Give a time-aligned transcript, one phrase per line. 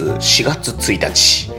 [0.00, 1.50] 4月1日。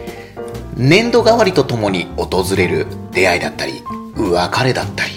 [0.76, 3.84] 年度替わりとともに訪れる出会いだったり
[4.16, 5.12] 別れだったり。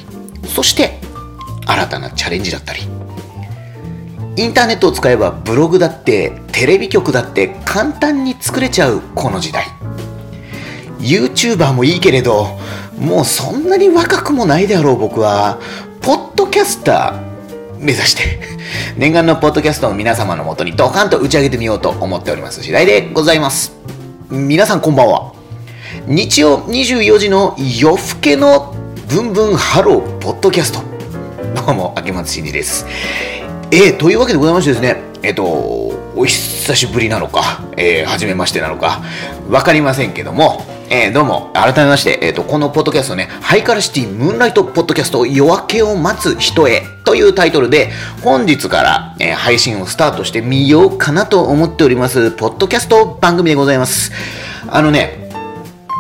[0.46, 0.98] そして
[1.66, 2.80] 新たなチャレンジだったり。
[4.38, 9.64] インターネットを使えばブログだってテレビ局だって簡単に作れちゃうこの時代。
[11.00, 12.58] YouTuber もいいけれど
[12.98, 15.58] もうそんなに若くもないであろう僕は
[16.00, 18.35] ポッドキャスター目指して。
[18.96, 23.76] 念願のポッドキャストの皆様のもとにドカンと打ち上げてみようと思っております次第でございます。
[24.30, 25.34] 皆さんこんばんは。
[26.06, 28.74] 日曜24時の夜更けの
[29.06, 30.80] ブンブンハローポッドキャスト。
[31.54, 32.86] どうも明松真嗣です。
[33.70, 39.02] えー、というわけでございましてですねえっ、ー、とお久しぶりなのか、えー、初めましてなのか
[39.50, 47.90] 分かりませんけどもえー、どうも、改めまして、えっ、ー、と、このポッドキャストね、ハイカラシティムーンライトポッドキャスト夜明けを待つ人へというタイトルで、
[48.22, 54.12] 本日から、えー、配信をスタートしてみようかなと思っております、ポッドキャスト番組でございます。
[54.68, 55.28] あのね、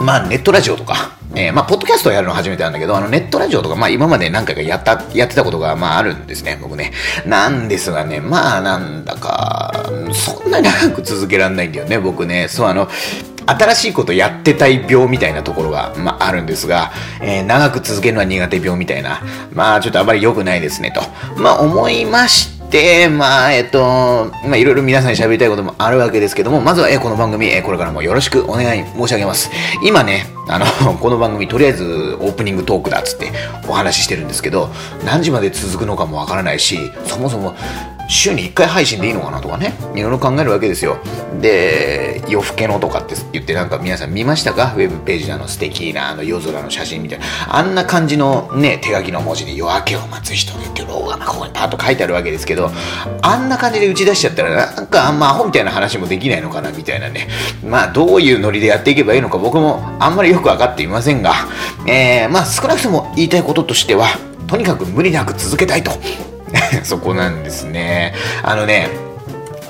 [0.00, 6.92] まあ、ネットラジオとか、えー、まあ、ポッドキャストをやるの初めてなんだけど、あの、ネットラジオとか、まあ、今まで何回かやった、やってたことが、まあ、あるんですね、僕ね。
[7.26, 12.46] なんですがね、まあ、なんだか、そんなに長く続けられないんだよね、僕ね。
[12.48, 12.88] そう、あの、
[13.46, 19.20] 新しいことやってたい病みたいなところが、まあ、あるんですが、えー、長く続けるのは苦手病みたいな、
[19.52, 21.00] まあ、ちょっとあまり良くないですね、と、
[21.40, 29.50] まあ、思いまして、まあ、えっと、まあ、いろいろ皆さんに喋りたいこともあるわけですけども、まずは、えこの番組、えこれからもよろしくお願い申し上げます。
[29.82, 30.66] 今ね、あの、
[30.98, 31.84] この番組、とりあえず
[32.20, 33.32] オープニングトークだっつって
[33.68, 34.70] お話ししてるんですけど、
[35.04, 37.54] 何時まで続くのかもわからないし、そもそも、
[38.08, 40.98] 週に1回配信でいいのかなとかね、いろいろ考えるわけですよ。
[41.40, 44.74] で、夜更けのとかって言ってなんか皆さん見ましたか？
[44.76, 47.24] ウェブページのあの素敵なあの夜空の写真みたいな。
[47.48, 52.70] あんな感じのね、手書きの文字で夜明けを待つ人でっていうのがここにパッと書いてあるわけですけど、
[53.22, 57.28] あんな感じで打ち出しちゃったらなんかあんまアホみたいな話もできないのかなみたいなね。
[57.64, 61.34] まあどういうノリでやっていけばいいのか僕もあんまりよくわかっていませんが、
[61.86, 64.06] えー、まあ少なくとも言いたいこととしては、
[64.46, 65.90] とにかく無理なく続けたいと。
[66.84, 68.14] そこなんですね。
[68.42, 68.88] あのね、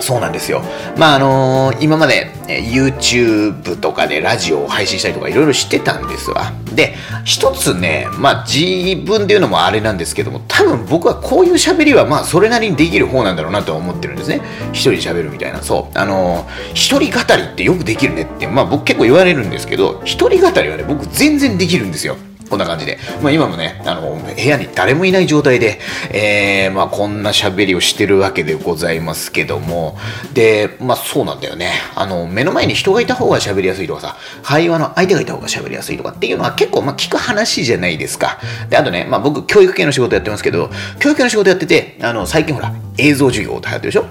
[0.01, 0.63] そうなんですよ。
[0.97, 6.53] まああのー、今まで YouTube とかでラジオを配信したりとかいろいろしてたんですわ。
[6.75, 6.95] で、
[7.25, 14.43] 一つね、まあ自分で言うのもあれなんですけども、多分僕はこういう喋りはまあそれなりにできる方なんだろうなとは思ってるんですね。
[14.73, 15.63] 一人で喋るみたいな。
[15.63, 15.99] そう。
[15.99, 22.17] あのー、一人語りってよくできるねって、まあ僕結構言われるんですけど、一人語りはね、僕全然できるんですよ。
[22.49, 22.99] こんな感じで。
[23.23, 25.81] まあ今もね、あの、部屋に誰もいない状態で、
[26.11, 29.99] えー、まあこんな喋りをしてるわけでございますけども、
[30.33, 31.73] で、まあそうなんだよね。
[31.95, 38.39] あの、目の前に人がいた方が喋りやすいとかさ、会話の相手がいた方が喋りやすいとかっていうのは結構、まあ聞く話じゃないですか。
[38.71, 40.71] で、あとね、まあ僕教育系の仕事やってますけど、
[41.01, 44.07] 教育系の仕事やってて、あの、最近ほら、映像授業って流行ってるでしょ？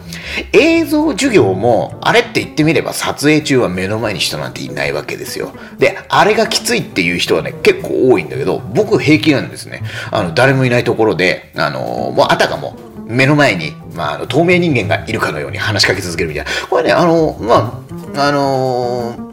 [0.53, 5.53] 映像授業も、あれって言ってみれば撮影中は目の前に人なんていないわけですよ。
[5.79, 9.81] で、あれがきついっていう人はね、結構多いんだけど、僕平気なんですね。
[10.11, 12.75] あの、誰もいないところで、あの、もうあたかも、
[13.07, 16.51] 目の前に、まあ、あの透明人間がいるかのように話しかけ続けるみたいな。
[16.69, 17.81] これね、あの、ま
[18.15, 19.31] あ、あの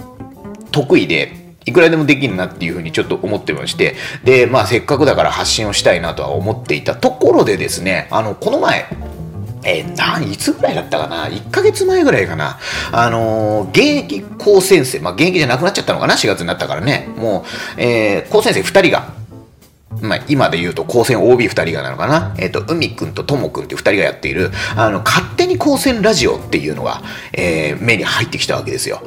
[0.70, 3.94] 得意で、いくらでもできるなっていうふうにちょっと思ってまして、
[4.24, 8.86] で、まあせっかくだから発信をしたいなとは思っていたところでですね、あの、この前、
[9.64, 12.58] えー、何、いつぐらいだったかな ?1 ヶ月前ぐらいかな
[12.90, 17.08] あのー、現役高先生、まあ、現役じゃなくなっちゃったのかな ?4 月になったからね。
[17.16, 17.44] も
[17.76, 19.12] う、えー、高先生2人が、
[20.00, 22.34] まあ、今で言うと高専 OB2 人がなのかな？
[22.38, 27.02] えっ、ー、と、海くんとともくんっていう2人がやっている、あの、勝手に高専ラジオっていうのが、
[27.32, 29.02] えー、目に入ってきたわけですよ。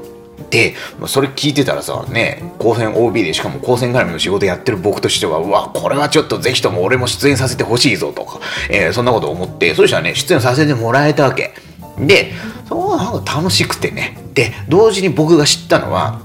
[0.50, 8.40] で、まあそれ聞いてたらさ、ね、高専 OB でしかも高専絡みの仕事やってる僕としては、うわ、これはちょっとぜひとも俺も出演させてほしいぞとか、
[8.70, 11.54] えー、そんなこと思って、そしたらね、出演させてもらえたわけ。
[11.98, 12.34] で、
[12.68, 14.18] そうなんか楽しくてね。
[14.34, 16.20] で、同時に僕が知ったのは、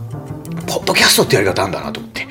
[0.67, 2.27] ポッドキャストってやり方あんだなと思って。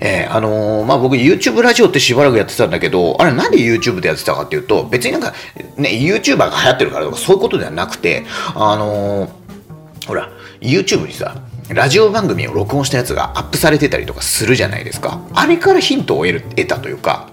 [0.00, 5.32] えー、あのー、まあ、僕 YouTube ラジオってしばらくやってたんだけど、あれなんで YouTube でやってたかっていうと、別になんか、
[5.76, 8.24] ね、YouTuber が流行ってるからとかそういうことではなくて、
[8.54, 10.30] あのー、ほら、
[10.66, 11.36] YouTube にさ、
[11.68, 15.20] ラジオ番組を録音したやつがアップされてたりとかするじゃないですか。
[15.34, 17.28] あれからヒントを得る得たというか、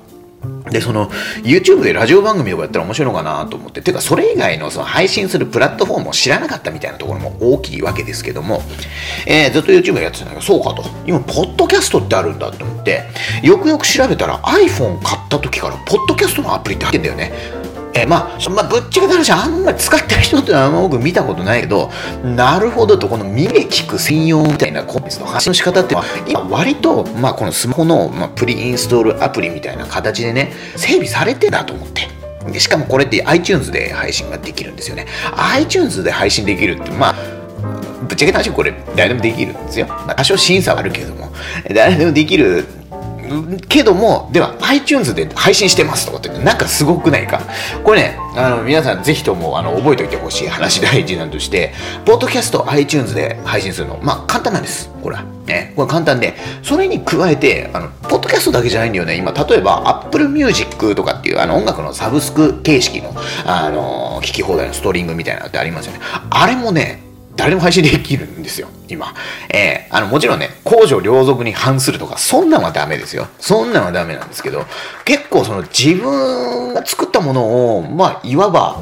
[0.69, 1.09] で、その、
[1.43, 8.61] YouTube でラジオ番組とかやったら面白いのかなと思って、てか、それ以外のその配信するプラットフォームを知らなかったみたいなところも大きいわけですけども、
[9.25, 10.83] えー、ずっと YouTube でやってたんだけど、そうかと。
[11.05, 13.03] 今、ポッドキャストってあるんだと思って、
[13.41, 17.62] よくよく調べたら iPhone 買った時から、ポッドキャストのアプリって入ってんだよね。
[17.95, 21.91] えー、まあ、まあ、ぶっちゃけた話、あんまり使ってる人ってのは僕見たことないけど、
[22.23, 25.95] なるほどと、この耳で聞く専用みたいなコンテンツの発信の仕方って
[26.27, 32.07] 今割と、まあ、このスマホの、まあ、プリインストールアプリみたいな形でね、整備されてたと思って。
[32.51, 35.05] でしかもこれって iTunes で配信ができるんですよね。
[35.53, 37.15] iTunes で配信できるって、まあ、
[38.07, 39.87] ぶっちゃけた話これ誰でもできるんですよ。
[39.87, 41.31] まあ、多少審査はあるけども、
[41.73, 42.65] 誰でもできる
[43.67, 47.41] けども、では iTunes で配信してますとかってなんかすごくないか？
[47.83, 51.73] これね、あの皆さんぜひともあの覚えておいてほしい話第一弾として、
[52.05, 54.89] ポッドキャスト iTunes で配信するの、まあ簡単なんです。
[55.01, 55.25] これは。
[55.45, 59.17] ね、これ簡単で、それに加えて、あの、ポッドキャストだけじゃないんだよね。
[59.17, 63.13] 今、例えば Apple Music とかっていうあの音楽のサブスク形式の、
[63.45, 65.99] あの、聞き放題のストリングみたいなのってありますよね。
[66.29, 67.01] あれもね、
[67.35, 69.13] 誰も配信できるんですよ、今。
[69.49, 73.27] えー、あの、もちろんね、公序良俗に反するとか、そんなんはダメですよ。
[73.39, 74.65] そんなんはダメなんですけど、
[75.05, 78.77] 結構その自分が作ったものを、まあ、いわば、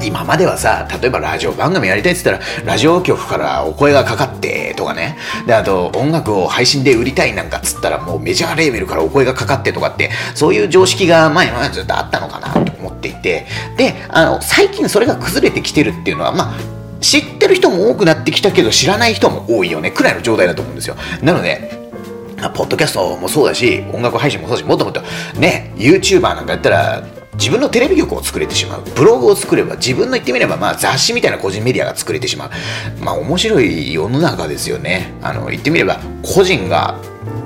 [0.00, 5.18] 今まではさ、例えばラジオ番組やりたいって言ったら、ラジオ局からお声がかかってとかね。
[5.46, 13.46] で、あと音楽を配信で売りたいなんかっつったら、もうメジャーレーベルからお声がかかってとかって、そういう常識が前々ずっとあったのかなと思っていて、
[13.76, 20.96] で、あの、最近それが崩れてきてるっていうのは、まあ、知ってる人も多くなってきたけど知らない人も多いよねくらいの状態だと思うんですよ。
[21.20, 21.82] なので
[22.54, 25.02] ポッドキャストもそうだし音楽配信もそうだしもっともっと。
[25.38, 27.04] ね YouTuber なんかやったら
[27.34, 28.82] 自分のテレビ局を作れてしまう。
[28.94, 32.50] ブログを作れば自分の言ってみればまあ雑誌みたいな個人メディアが作れてしまう。
[33.00, 35.12] まあ面白い世の中ですよね。
[35.22, 36.98] あの言ってみれば個人が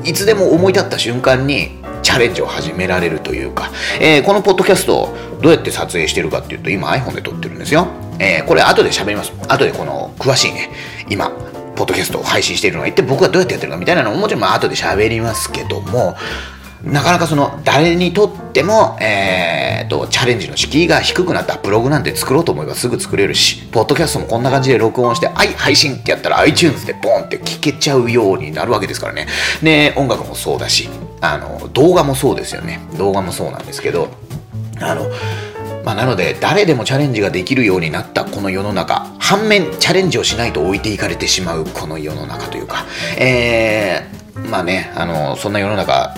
[0.04, 3.70] いつでも思い立った瞬間にチャレンジを始められるというか、
[4.00, 7.88] えー、このポッドキャストをどうやって撮影してるかっていうと今 iPhone で撮ってるんですよ。
[8.18, 9.32] えー、これ後で喋ります。
[9.48, 10.70] 後でこの詳しいね、
[11.08, 11.30] 今、
[11.76, 16.16] ポッドキャストを配信しているのが一体僕はどうやってやってるかみたいなのももちろん後で喋りますけども、
[16.82, 29.26] なかなかその誰にとっても、えーと、チャレンジの敷居が低くなったブログなんて作ろうと思えばすぐ作れるし、ポッドキャストもこんな感じで録音して、はい、配信ってやったら iTunes でボンって聞けちゃうようになるわけですからね。
[29.62, 30.88] で、音楽もそうだし、
[31.20, 32.80] あの、動画もそうですよね。
[32.96, 34.08] 動画もそうなんですけど、
[34.80, 35.06] あの、
[35.86, 42.84] まあ、なので誰でもチャレンジができるようになったこの世の中反面チャレンジをしないと置いていかれてしまうこの世の中というか。
[43.18, 46.12] えー、まあねあのそんな世の中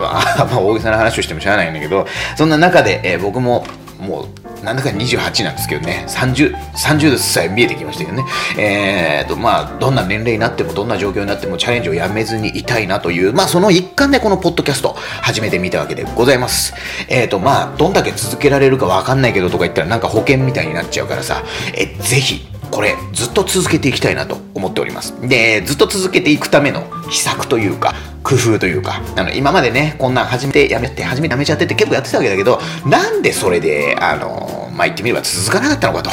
[0.00, 2.06] まあ、 まあ、大げさな話をしても知らないんだけど
[2.36, 3.64] そんな中で、えー、僕も
[4.00, 8.24] もうなんだか28なんですけどね、30、30さえ見えてきましたけどね。
[8.58, 16.74] えーと、まあ、どんな年齢になっても、どんな状況になってもチャレンジをやめずにいたいなという、まあ、その一環でこのポッドキャスト始めてみたわけでございます。
[17.08, 21.44] えーと、まあ、どんだけ続けられるかわかんないけどとか言ったらなんか保険みたいになっちゃうからさ、
[21.74, 25.14] え、ぜひ、これずっと続けていきたいなと思っております。
[25.28, 27.94] で、ずっと続けていくための秘策というか、
[28.24, 36.10] 工夫というか、あの、今までね、こんなん始めて、やめて、始めて、やめちゃってって結構やってたわけだけど、なんでそれで、あの、まあ、言ってみれば続かなかったのかと。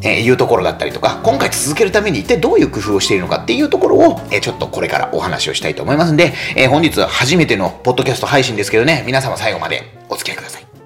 [0.00, 10.77] えー、いうところだったりとか、今回続けるために一体どういう工夫をしているのかっていうところを、えー、ちょっとこれからお話をしたいと思いますんで、えー、本日初めてのポッドキャスト配信ですけどね、皆様最後までお付き合いください。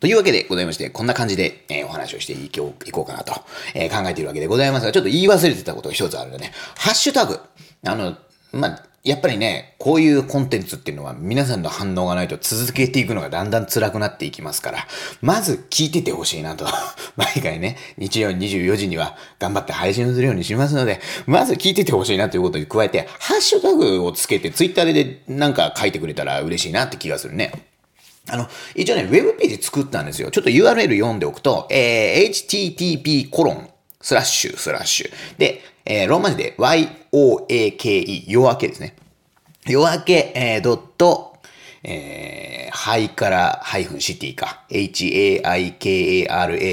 [0.00, 3.34] というわけでございまして、こんな感じで、えー、お話をしていこういこうかなと、
[3.74, 7.40] えー、考えているわけでございますが、ちょっと言い忘れてたことが一つあるんでね、ハッシュタグ、
[7.84, 8.16] あの、
[8.52, 14.86] まあ、やっぱりね、こういうコンテンツっていうのは皆さんの反応がないと続けていくのがだんだん辛くなっていきますから、
[15.22, 16.66] まず聞いててほしいなと。
[17.16, 27.52] 毎回ね、日曜24時には頑張って配信するようにしますので、まず聞いててほしいなということに加えて、ハッシュタグをつけてツイッターでなんか書いてくれたら嬉しいなって気がするね。
[28.30, 30.30] あの、一応ね、ウェブページ作ったんですよ。
[30.30, 33.68] ちょっと URL 読んでおくと、えー、http コロン
[34.00, 35.10] スラッシュスラッシュ。
[35.38, 38.94] で、えー、ローマ字で yoake、夜明けですね。
[39.66, 41.38] 夜明け、えー、ドット、
[41.82, 44.64] えー、ハイカラハイフンシティか。
[44.70, 45.40] h-a-i-k-a-r-a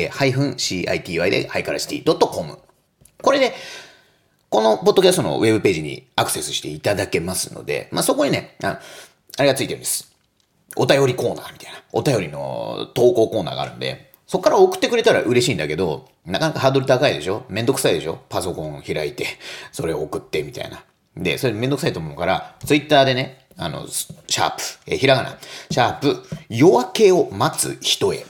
[0.09, 2.59] ハイフン city でハイカラシティドットコム。
[3.21, 3.53] これで、
[4.49, 8.79] このポッドキャストのウェブページにアクセスしていただけますので、まあ、そこにね、あ
[9.37, 10.14] あれがついてるんです。
[10.75, 17.45] お便りコーナーみたいな、お便りの投稿コーナーがあるんで、そこから送ってくれたら嬉しいんだけど、なかなかハードル高いでしょ？
[17.47, 18.19] めんどくさいでしょ？
[18.29, 19.25] パソコン開いて、
[19.71, 20.83] それを送ってみたいな。
[21.15, 25.37] で、それめんどくさいと思うから、ツイッターでね、あの、シャープ、えひらがな、
[25.69, 28.25] シャープ、夜明けを待つ人へ。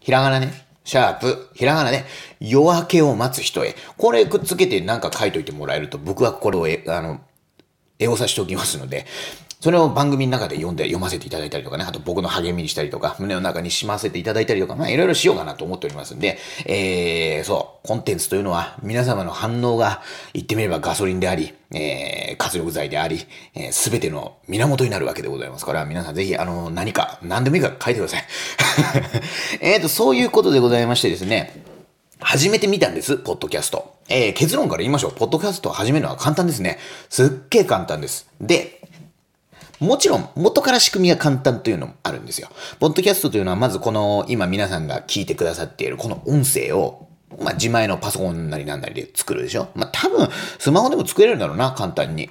[0.00, 2.04] ひらがなね、シャープ、ひらがなで、
[2.38, 3.74] 夜明けを待つ人へ。
[3.96, 7.20] これくっつけてなんか書いといてもらえると、僕はこれを、あの、
[7.98, 9.06] 絵をさしておきますので、
[9.60, 20.00] それを番組の中で読んで読ませていただいたりとかね、あと僕の励みにしたりとか、胸の中にしませていただいたりとか、まあいろいろしようかなと思っておりますんで、えー、そう、コンテンツというのは皆様の反応が
[20.32, 28.24] 言ってみればガソリンであり、えー、活力剤であり、す、えー、べ、ての源になるわけでございますから、皆さんぜひ、あの、何か、何でもいいから書いてください。
[29.60, 31.64] えっと、そういうことでございましてですね、
[32.20, 33.98] 始めてみたんです、ポッドキャスト。
[34.08, 35.12] えー、結論から言いましょう。
[35.12, 36.78] ポッドキャストを始めるのは簡単ですね。
[37.10, 38.28] すっげー簡単です。
[38.40, 38.77] で、
[39.80, 42.48] もちろん、元から仕組みが簡単というのもあるんですよ。
[42.80, 47.08] ポッドキャストというのは、まずこの、今皆さんが聞いてくださっているこの音声を、
[47.40, 49.68] まあ、自前のパソコンなりなんなりで作るでしょ。
[49.74, 52.30] まあ、多分、スマホでも作れるんだろうな、簡単に。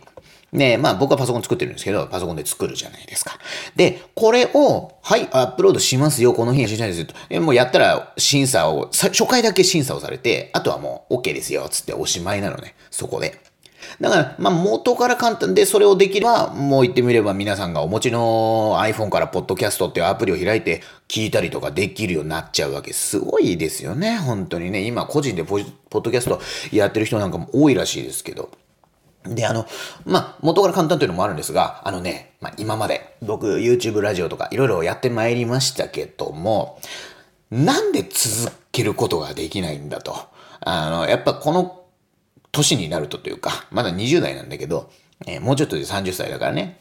[0.53, 3.37] ねまあ僕はパソコン作ってるんですけど、パソコンで作るじゃないですか。
[3.75, 7.41] で、これを、はい、アップロードしますよ、この日にしないですと。
[7.41, 13.41] もうやったら審査を、初回だけ審査をされて、あとはもう OK ですよ、つっておしまいなのね、そこで。
[13.99, 22.93] だから、まあ、元から簡単で、それをできれば、もう言ってみれば皆さんがお持ちの iPhone から Podcast っていうアプリを開いて聞いたりとかできるようになっちゃうわけ。
[22.93, 24.81] すごいですよね、本当にね。
[24.81, 26.39] 今、個人でポッドキャスト
[26.71, 28.49] やってる人なんかも多いらしいですけど。
[29.25, 29.65] で、あの、
[30.05, 36.79] まあ、元から簡単というのもあるんですが、あのね、まあ、今まで僕 YouTube ラジオとかいろいろやってまいりましたけども、
[37.51, 40.15] なんで続けることができないんだと。
[40.61, 41.83] あの、やっぱこの
[42.57, 44.91] 年になるとというか、まだ20代なんだけど、
[45.25, 46.79] えー、もうちょっとで30歳だからね、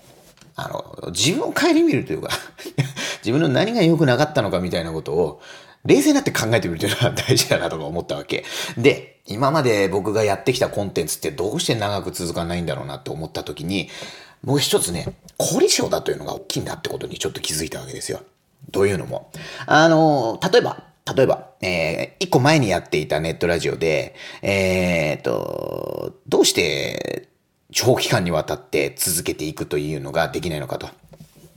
[0.56, 2.30] あの、自分を顧みるというか
[3.24, 5.40] 自分の何が良くなかったのかみたいなことを、
[5.84, 8.44] 冷静になって考えてみるというのは大事だなとか思ったわけ。
[8.76, 13.88] で、今まで僕がやってきたコンテンツってどうして長く続かないんだろうなって思った時に、
[14.42, 18.20] もう一つね、凝り性だというのが大きいんだってことにちょっと気づいたわけですよ。
[18.70, 19.30] どういうのも。
[19.66, 20.82] あの、例えば、
[21.14, 27.28] 例えば、えー、一個前にやっていたネットラジオで、えー、と、どうして
[27.72, 30.88] 長期間にわたって続けていくというのができないのかと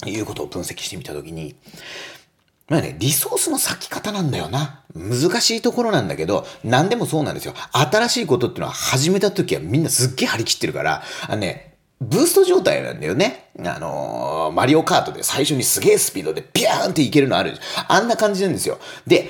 [0.08, 1.56] いうことを分析してみたときに、
[2.68, 4.84] まあね、リソースの割き方なんだよな。
[4.96, 7.56] 難しいところなんだけど、何でもそうなんですよ。
[7.72, 11.69] 新しいことっていうのは始めた時はみんなすっげえ張り切ってるから、あのね、
[12.01, 13.50] ブースト状態なんだよね。
[13.60, 17.53] あのー、マリオカートで最初にすげえスピードでピャーンっていけるのある。
[17.88, 18.79] あんな感じなんですよ。
[19.06, 19.29] で、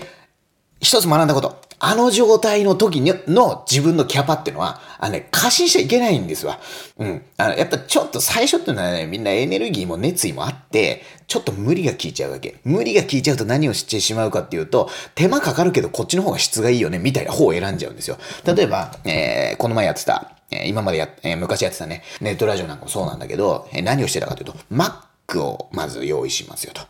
[0.80, 1.60] 一つ学んだこと。
[1.82, 6.60] あの状態の時の自分のキャパっていうのは、あのね、過信しちゃいけないんですわ。
[6.98, 7.22] うん。
[7.38, 12.58] あの、やっぱちょっと最初ってのはね、みんなエネルギーも熱意もあって、ちょっと無理が効いちゃうわけ。
[12.66, 18.18] 無理が効いちゃうと何をしてしまうかっていうと、手間かかるけどこっちの方が質がいいよね、みたいな方を選んじゃうんですよ。
[18.46, 26.82] 例えば、えー、この前やってた、え、今までや、え、昔やってたね、ネットラジオなんかもそうなんだけど、え、何をしてたかというと、Mac をまず用意しますよと。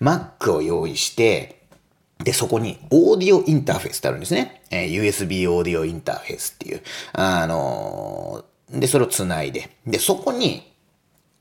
[0.00, 1.60] Mac を用意して、
[2.18, 4.62] で、そこにオーディオインターフェースってあるんですね。
[4.70, 6.82] えー、USB オーディオインターフェースっていう。
[7.12, 9.70] あのー、で、それを繋いで。
[9.86, 10.70] で、そこに、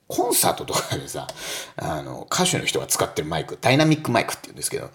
[0.08, 1.28] コンサートとかでさ、
[1.76, 4.90] あの、歌手の人が使ってるマイク、ダイナミックマイクって言うんですけど、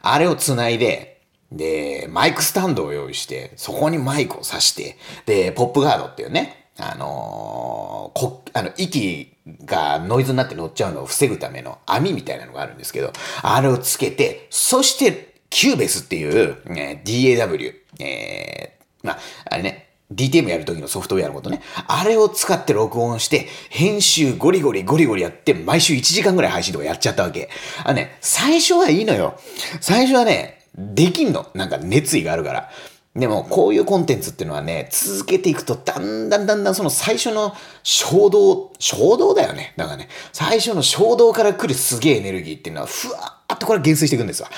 [0.00, 1.13] あれを繋いで、
[1.54, 19.18] で、マイクスタンドを用意して、そこにマイクを挿して、で、ポップガードっていうね、あのー、こ、あの、息がノイズになって乗っちゃうのを防ぐための網みたいなのがあるんですけど、あれをつけて、そして、 Cubase っていう、えー、DAW、えー、まあ、
[19.50, 21.62] あれね、DTM やるときのソフトウェアのことね。
[21.86, 27.48] あれを使って録音して、編集ゴリゴリゴリゴリやって、毎週1時間ぐらい配信とかやっちゃったわけ。
[27.84, 29.38] あのね、最初はいいのよ。
[29.80, 31.46] 最初はね、できんの？
[31.54, 32.70] なんか熱意があるから。
[33.14, 37.54] でも、こういうコンテンツっていうのはね、続けていくと、だんだんだんだんその最初の
[37.84, 39.72] 衝動、衝動だよね。
[39.76, 44.50] だからね、最初の衝動から来るすげえエネルギーっていうのは、ふわーっとこれ減衰していくんですわ。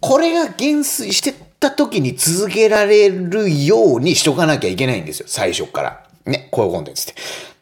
[0.00, 5.26] これが減衰してった時に続けられるようにしとかなきゃいけないんですよ。
[5.28, 6.06] 最初から。
[6.24, 7.20] ね、こういうコンテンツって。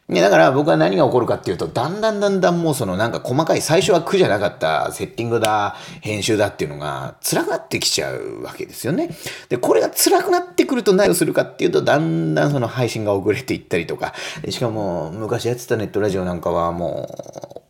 [0.09, 9.15] ね、だから僕は何が起こるかっていうと、だんだんだんだんもうそのなんか細かい、最初は苦じゃなかったセッティングだ、編集だっていうのが辛くなってきちゃうわけですよね。
[9.47, 14.13] で、これが辛くなってくると何をするかっていうと、だんだんその配信が遅れていったりとか、
[14.49, 17.09] しかも昔やってたネットラジオなんかはも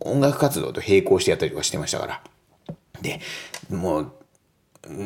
[0.02, 2.22] う音楽活動と並行してやったりとかしてましたから。
[3.02, 3.20] で、
[3.70, 4.12] もう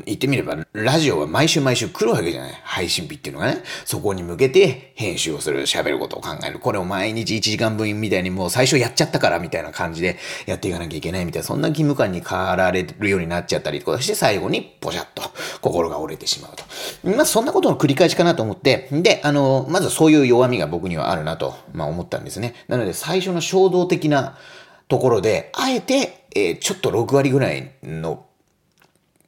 [0.05, 2.61] 言ってみれば、ラジオは毎週毎週来るわけじゃない。
[2.63, 3.61] 配信日っていうのがね。
[3.85, 6.57] そこに向けて編集をする、喋ることを考える。
[6.57, 10.17] これを毎日1時間分みたいにもう最初やっちゃったからみたいな感じで
[10.47, 15.21] やっていかなきゃいけないみたいな、そんな義務感に変わられるようになっちゃったりとかして、最後にポシャッと
[15.61, 17.15] 心が折れてしまうと。
[17.15, 22.55] まあそんなことの繰り返しかなと思って、で、あの、まずそういう弱みが僕にはあるなと、まあ思ったんですね。
[22.67, 24.39] なので最初の衝動的な
[24.87, 28.26] ところで、あえて、えー、ちょっと6割ぐらいの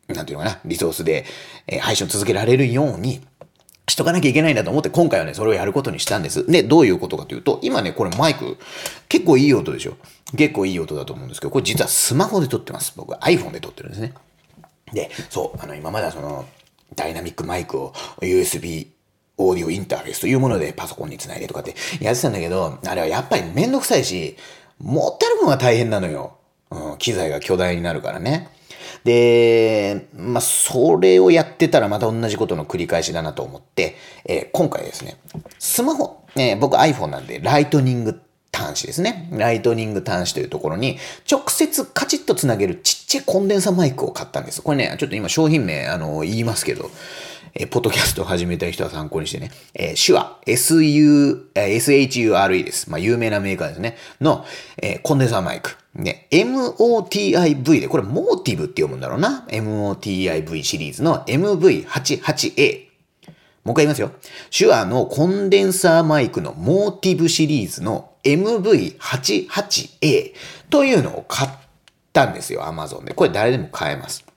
[0.09, 1.25] なんていうのかな、リソースで、
[1.67, 3.21] えー、配信を続けられるように、
[3.87, 6.45] しとかなきゃいけないんだと思って、今回はね、それをやることにしたんです。
[6.45, 8.57] で、どういうことかというと、今ね、これマイク、
[9.07, 9.97] 結構いい音でしょ。
[10.37, 12.93] 結構いい音だと思うんですけど、これ実はスマホで撮ってます。
[12.95, 14.13] 僕は iPhone で撮ってるんですね。
[14.93, 16.45] で、そう、あの、今まではその、
[16.95, 18.87] ダイナミックマイクを USB
[19.37, 24.37] オーディオインターフェースというものでパソコンにつないでとかってやってたんだけど、あれはやっぱりめんどくさいし、
[24.79, 26.37] 持ってるのが大変なのよ。
[26.71, 28.49] うん、機材が巨大になるからね。
[29.03, 35.17] で、まあ、それをやってたらまた同じことの繰り返しだなと思って、えー、今回ですね、
[35.57, 39.29] スマホ、えー、僕 iPhone なんで、ライトニング端子ですね。
[39.31, 40.97] ライトニング端子というところに、
[41.29, 44.61] 直接カチッとつなげるちっちゃいコンデンサマイクを買ったんです。
[44.61, 46.89] これね、ちょっと今商品名、あの、言いますけど、
[47.53, 52.89] えー、ポッドキャストを始めたい人は参考にしてね、えー、手話、SU、SHURE です。
[52.89, 53.97] まあ、有名なメーカーですね。
[54.21, 54.45] の、
[54.81, 55.75] えー、コンデンサーマイク。
[55.95, 59.45] ね、MOTIV で、これモーティブって読むんだろうな。
[59.49, 62.89] MOTIV シリーズの MV88A。
[63.63, 64.11] もう一回言いますよ。
[64.55, 70.33] 手話のコンデンサーマイクのモーティブシリーズの MV88A
[70.69, 71.49] というのを買っ
[72.13, 73.13] たんですよ、Amazon で。
[73.13, 74.28] これ誰でも買えます。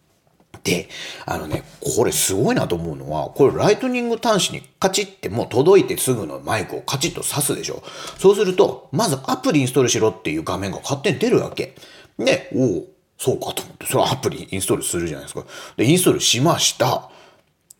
[0.64, 0.88] で、
[1.26, 1.64] あのね、
[1.96, 7.82] これすごいなと思うのは、これライトニング端子にカチッてもう届いてすぐのマイクをカチッと挿すでしょ。
[8.18, 11.74] そうすると、まずアプリインストールしろっていう画面が勝手に出るわけ。
[12.18, 12.86] で、おお、
[13.18, 15.44] そうかと思って、それアプリインストールするじゃないですか。
[15.76, 17.10] で、インストールしました。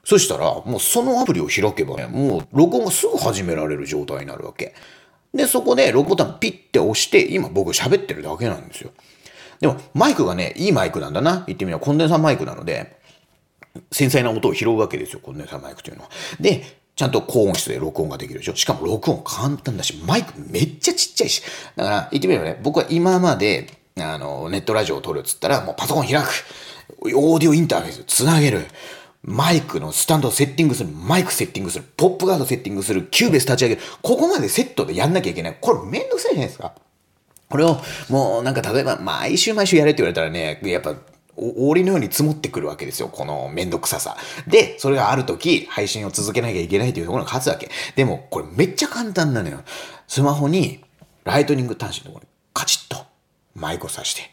[0.05, 4.75] そしたら、もうそのアプリを開けばね、もう録音がすぐ始められる状態になるわけ。
[5.33, 8.91] で、そこで録ボタンピッて押して、今僕喋ってるだけなんですよ。
[9.61, 11.45] でも、マイクがね、いいマイクなんだな。
[11.47, 13.01] 言ってみればコンデンサーマイクなので、
[13.91, 16.11] 繊細な音を拾うわけですよ、コンデンサーマイクというのは。
[16.41, 18.57] で、ちゃんと高音質で録音ができるでしょ。
[18.57, 21.43] しかも録音簡単だし、マイクめっちゃちっちゃいし。
[21.77, 23.69] だから、言ってみればね、僕は今まで、
[23.99, 26.29] あの、ネットラジオを録るっつったら、もうパソコン開く。
[27.01, 28.67] オーディオインターフェースつなげる。
[29.23, 33.81] マイクのスタンドをセッティングする、マイクセッティングする、ポップガードセッティングする、 Cubase 立ち上げる。
[34.03, 35.59] ここまでセットでやんなきゃいけない。
[35.61, 36.75] これめんどくさいじゃないですか。
[37.53, 37.79] これを、
[38.09, 40.95] もうなんか例えば毎週毎週やれって言われたらね、やっぱ、
[41.37, 43.09] 氷のように積もってくるわけですよ。
[43.09, 44.17] このめんどくささ。
[44.47, 47.71] で、それがある時、配信を続けなきゃいけないというところが勝つわけ。
[47.95, 49.61] でも、これめっちゃ簡単なのよ。
[50.09, 50.83] スマホに、
[51.25, 53.05] ライトニング端子のところに、カチッと、
[53.55, 54.31] マイクを挿して、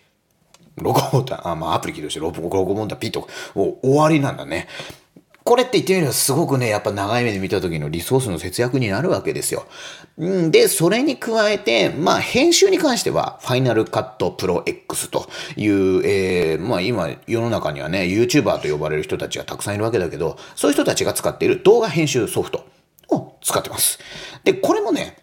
[0.77, 4.69] ロゴボタン、あ、まあアプリ起動して、ロゴボタンピッと、終わりなんだね。
[5.49, 9.65] これって言ってみればすごくね、やっぱ長い目で見た時のリソースの節約になるわけですよ。
[10.21, 22.67] んで、それに加えて、まあ、編集に関しては、ファイナルカットプロ X という、えー、まあ今、世の中にはね、YouTuber と呼ばれる人たちがたくさんいるわけだけど、そういう人たちが使っている動画編集ソフト
[23.07, 23.97] を使ってます。
[24.43, 25.17] で、これもね、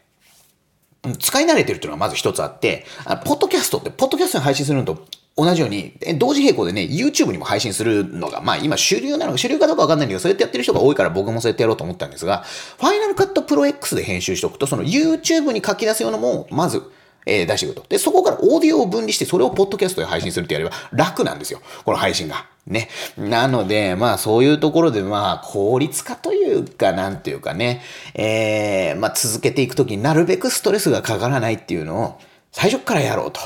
[1.20, 5.06] 使い慣れてるっていうのがまず一つあって、あポッドキャストって、ポッドキャストに配信するのと
[5.37, 12.38] 同じように、同時並行でね、YouTube にも配信するのが、まあ今主流なのか、主流かどうかわかんないんだけど、そうやってやってる人が多いから僕もそうやってやろうと思ったんですが、
[12.79, 16.83] ファイナルカットプロ X で編集しておくと、その YouTube に書き出すようなものを、まず、
[17.27, 17.85] えー、出していくと。
[17.88, 21.61] で、そこからオーディオを分離して、それをポッドキャストで配信するってやれば楽なんですよ。
[21.85, 22.46] この配信が。
[22.66, 22.88] ね。
[23.18, 27.83] なので、まあそういうところで、まあ効率化というか、なんていうかね、
[28.14, 32.20] えー、まあ続けていくときになるべくストレスがかからないっていうのを、
[32.53, 33.40] 最初からやろうと。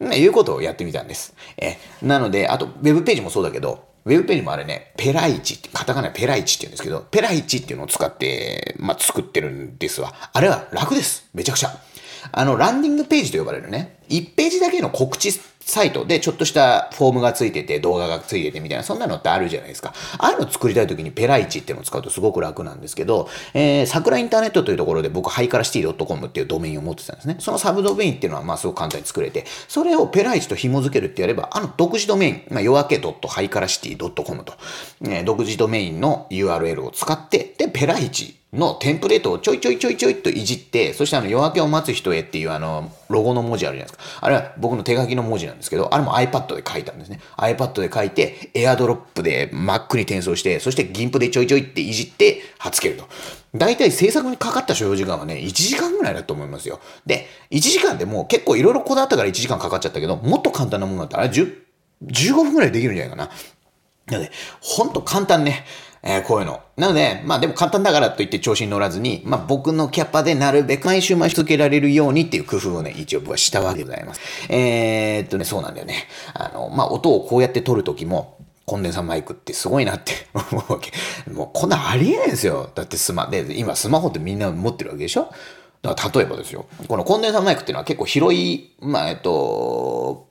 [0.00, 1.34] ね、いうことをやってみたんです。
[1.56, 10.12] え、なので、あと、ウェブページもそうだけど、ウェブページもあれね、ペライチって、カタカナペライチって言うんですけど、ペライチっていうのを使って、まあ、作ってるんですわ。
[10.32, 11.28] あれは楽です。
[11.32, 11.78] めちゃくちゃ。
[12.32, 15.32] あの、ランディングページと呼ばれるね、1ページだけの告知
[15.66, 19.94] サイトでちょっとしたフォームがついてて、動画がついててみたいな、そんなのってあるじゃないですか。
[20.18, 27.36] ああいうの作りたい時にペライチっていうのを使うとすごく楽なんですけど、えー、さくらインターネットというところで僕、ハイカラシティ .com っていうドメインを持ってたんですね。
[27.38, 34.54] そのサブドメインっていうのは、まあ、すごく簡単に作れて、それをペライチと紐付けるってやれば、あの独自ドメイン、まあ、夜明け .haikara-city.com と、
[35.02, 44.20] えー、独自ドメインの URL を使って、で、ペライチのテンプレートをちょいちょいちょいちょいといじって、そしてあの夜明けを待つ人へっていうあのロゴの文字あるじゃないですか。
[44.20, 47.20] あれは僕の手書きの文字なんですけど、あれも iPad で書いたんですね。
[47.36, 53.08] iPad で書いて、 AirDrop で Mac に転送して、そして GIMP でちょいちょいっていじって貼っつけると。
[53.54, 56.80] 大体制作にかかった所要時間はね、1時間ぐらいだと思いますよ。
[57.06, 61.54] で、1時間でも結構いろいろこだわったから1時間かかっちゃったけど、もっと簡単なものだったら、10、
[62.04, 63.30] 15分ぐらいできるんじゃないかな。
[64.06, 65.64] なので、ほんと簡単ね。
[66.06, 66.60] えー、こういうの。
[66.76, 74.20] なので、まあでも簡単だからといって調子に乗らずに、まあ僕のキャパでなるべく毎週毎週続けられるようにっていう工夫をね、一応僕はしたわけでございます。
[74.50, 76.06] えー、っとね、そうなんだよね。
[76.34, 78.36] あの、まあ音をこうやって撮るときも、
[78.66, 80.92] コンデンサーマイクってすごいなって思うわけ。
[81.30, 82.70] もうこんなありえないですよ。
[82.74, 85.30] だってスマ、で、今スマホってみんな持ってるわけでしょ？
[85.82, 86.66] だから例えばですよ。
[86.88, 90.28] このコンデンサーマイクっていうのは結構広い、まあ、えっと、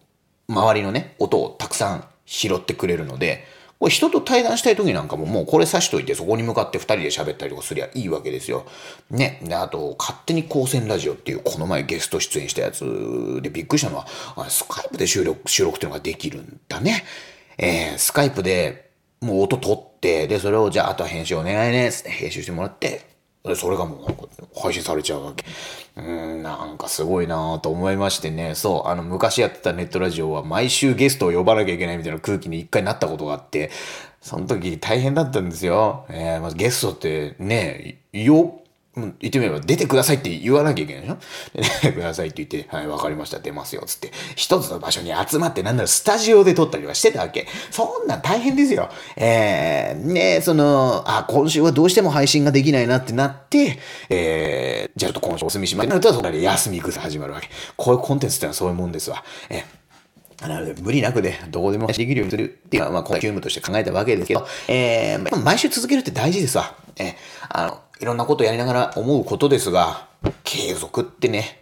[0.47, 3.45] 周りのね、音をたくさん拾ってくれるので、
[3.83, 8.65] これ人と対談したい時なんかももうこれ刺しといてそこに向かって二人で喋ったりとかすりゃいいわけですよ。
[9.09, 9.41] ね。
[9.43, 17.03] で、あと、勝手に光線ラジオっていうこの前ゲスト出演したやつでびっくりしたのは、あスカイプで収録、収録っていうのができるんだね。
[17.57, 23.12] えー、スカイプでもう音取って、で、それをじゃああとは編集お願いね、編集してもらって、
[23.55, 24.23] それがもうなんか
[24.55, 25.45] 配信されちゃうわけ。
[25.97, 28.55] うん、なんかすごいなと思いましてね。
[28.55, 33.69] そう、あの昔やってたネットラジオは毎週ゲストを呼ばなきゃいけないみたいな空気に一回なったことがあって、
[34.21, 36.05] その時大変だったんですよ。
[36.09, 38.61] えー、まずゲストってね、よ、
[38.95, 41.17] 言ってみれば出てくださいって言わなきゃいけないでしょ？
[41.55, 44.11] 出てくださいって言って、はい、わかりました、出ますよ、つって。
[44.35, 47.47] 一つの場所に集まって、なんならスタジオで撮ったりはしてたわけ。
[47.71, 48.89] そんな大変ですよ。
[49.15, 53.79] えー、ねその、あ、今週はどうしても配信ができないなってなって、
[54.09, 57.49] えー、じゃあちょっと今週お休みしますなると、そこで休み草始まるわけ。
[57.75, 59.23] こういうコンテンツってのはそういうもんですわ。
[59.49, 59.63] えー
[60.41, 66.75] なので、無理なくで、どこでもできるようにするっていうのは、まあ、この急務として考えたわけですけど、えー、毎週続けるって大事ですわ。
[66.97, 67.13] えー、
[67.49, 70.07] あの、いろんなことやりながら思うことですが、
[70.43, 71.61] 継続ってね、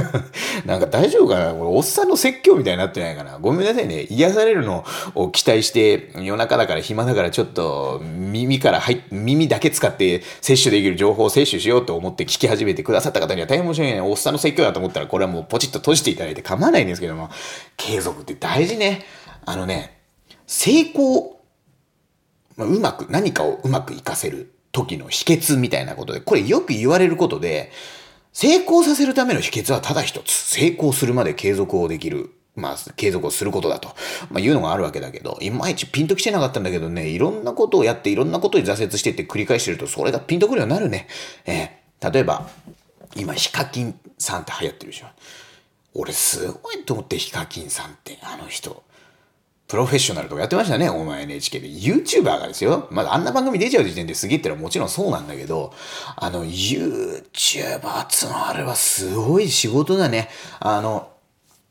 [0.64, 1.52] なんか大丈夫かな？
[1.52, 3.38] これ、おっさんの説教みたいになってないかな？
[3.38, 4.04] ごめんなさいね。
[4.04, 4.82] 癒されるの
[5.14, 14.00] を期待して、夜中だから暇だからちょっと耳から入っ、耳だけ使って摂取できる情報を摂取しようと思って聞き始めてくださった方には大変申し訳ない。
[14.00, 17.28] おっさんの説教だと思ったらこれはもうポチッと閉じていただいて構わないんですけども、
[17.76, 19.04] 継続って大事ね。
[19.44, 20.00] あのね、
[20.46, 21.40] 成功、
[22.56, 27.72] まあ、うまく、何かをうまく活かせる時の秘訣みたいなことで、これよく言われることで、
[28.32, 30.32] 成功させるための秘訣はただ一つ。
[30.32, 32.34] 成功するまで継続をできる。
[32.56, 33.88] まあ、継続をすることだと、
[34.30, 41.08] まあ、いうのがあるわけだけど、いまいちピンときてなかったんだけどね、いろんなことをやって、いろんなことに挫折してって繰り返してると、それがピンとくるようになるね。
[41.46, 42.48] えー、例えば、
[43.16, 45.06] 今、ヒカキンさんって流行ってるでしょ。
[45.94, 48.83] 俺すごいと思って、ヒカキンさんって、あの人。
[49.66, 51.68] プロフェッショナルとかやってましたね、お前 NHK で。
[51.68, 52.86] YouTuber がですよ。
[52.90, 55.72] まだあんな番組出ちゃう時点ですげえってのはもちろんそうなんだけど、
[56.16, 60.28] あの、YouTuber っつのあれはすごい仕事だね。
[60.60, 61.08] あの、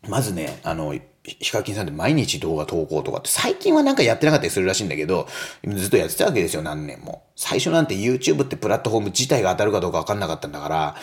[0.08, 5.28] まずね、あの、ヒカキンさんって毎日動画投稿とかって最近はなんかやってなかったりするらしいんだけど、
[5.66, 7.24] ずっとやってたわけですよ、何年も。
[7.36, 10.96] 最初なんて YouTube ってプラットフォーム自体が当たるかどうかわかんなかったんだから、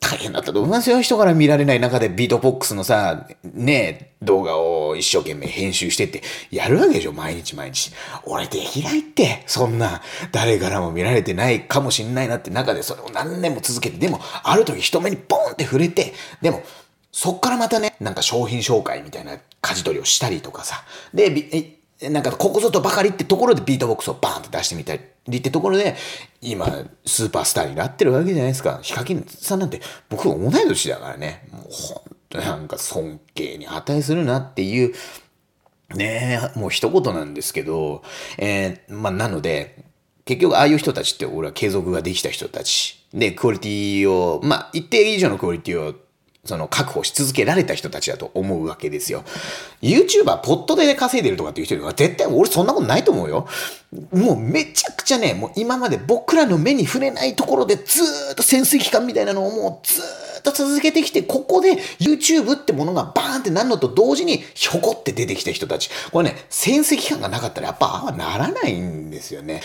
[0.00, 1.00] 大変だったと思いますよ。
[1.02, 7.12] 人から見られない中でビートボックスのさ、ねえ、動画を一生懸命編集してってやるわけでしょ。
[7.12, 7.92] 毎日毎日。
[8.24, 9.42] 俺できないって。
[9.46, 10.00] そんな、
[10.32, 16.62] 誰からも見られてないかもしんないなって中でそれを何年も続けて、でも、ある時人目にポンって触れて、でも、
[17.12, 20.82] そっからまたね、なんか商品紹介みたいな舵取りをしたりとかさ。
[21.12, 21.30] で、
[22.10, 25.96] なんかここぞとばかりってところでビートボックスをバーンって出してみたりってところで、
[26.40, 26.66] 今、
[27.04, 28.80] スーパースターになってるわけじゃないですか。
[28.82, 31.48] ヒカキンさんなんて僕同い年だからね。
[31.52, 34.94] もう本当になんか尊敬に値するなっていう、
[35.94, 38.02] ねえ、もう一言なんですけど、
[38.38, 39.84] えー、まあなので、
[40.24, 43.04] 結局ああいう人たちって俺は継続ができた人たち。
[43.12, 45.94] で、クオリティを、まあ一定以上のクオリティを
[46.44, 49.24] その確保し続けられた人たちだと思うわけですよ。
[49.82, 53.48] YouTuber ポットで稼いでるとかっていう人には絶対俺そんなことないと思うよ。
[54.12, 58.02] もうめちゃくちゃね、もう今まで僕らの目に触れないところでず
[58.32, 60.02] っと潜水期間みたいなのをもうず
[60.38, 65.88] っと続けてきて、ここで YouTube ってものがバーンってなるのと同時にひょこって出てきた人たち。
[66.10, 69.62] これね、潜水期間がなかったらやっぱああはならないんですよね。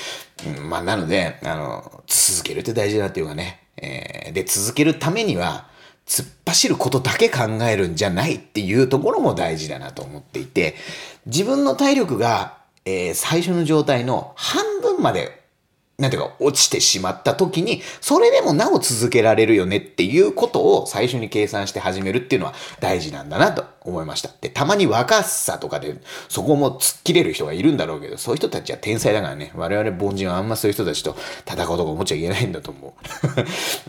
[0.58, 3.64] うん、まあなので、あの、続けるって大事だっていうかね。
[3.82, 5.68] えー、で、続けるためには、
[6.10, 10.76] 突っ走ることだけ考えるんじゃないっていうところも大事だなと思っていて、
[11.28, 15.40] 自分の体力が、えー、最初の状態の半分まで
[16.00, 24.30] なんていうか、落ちてしまった時に、それでもなお続けられるよねっていうことを最初に計算して始めるっていうのは大事なんだなと思いました。
[24.42, 25.96] で、たまに若さとかで、
[26.30, 32.96] そこも突っ切れる人がいるんだろうけど、そういう人たちは天才だからね、我々凡人はあんまそういう人たちと戦うとか思っちゃいけないんだと思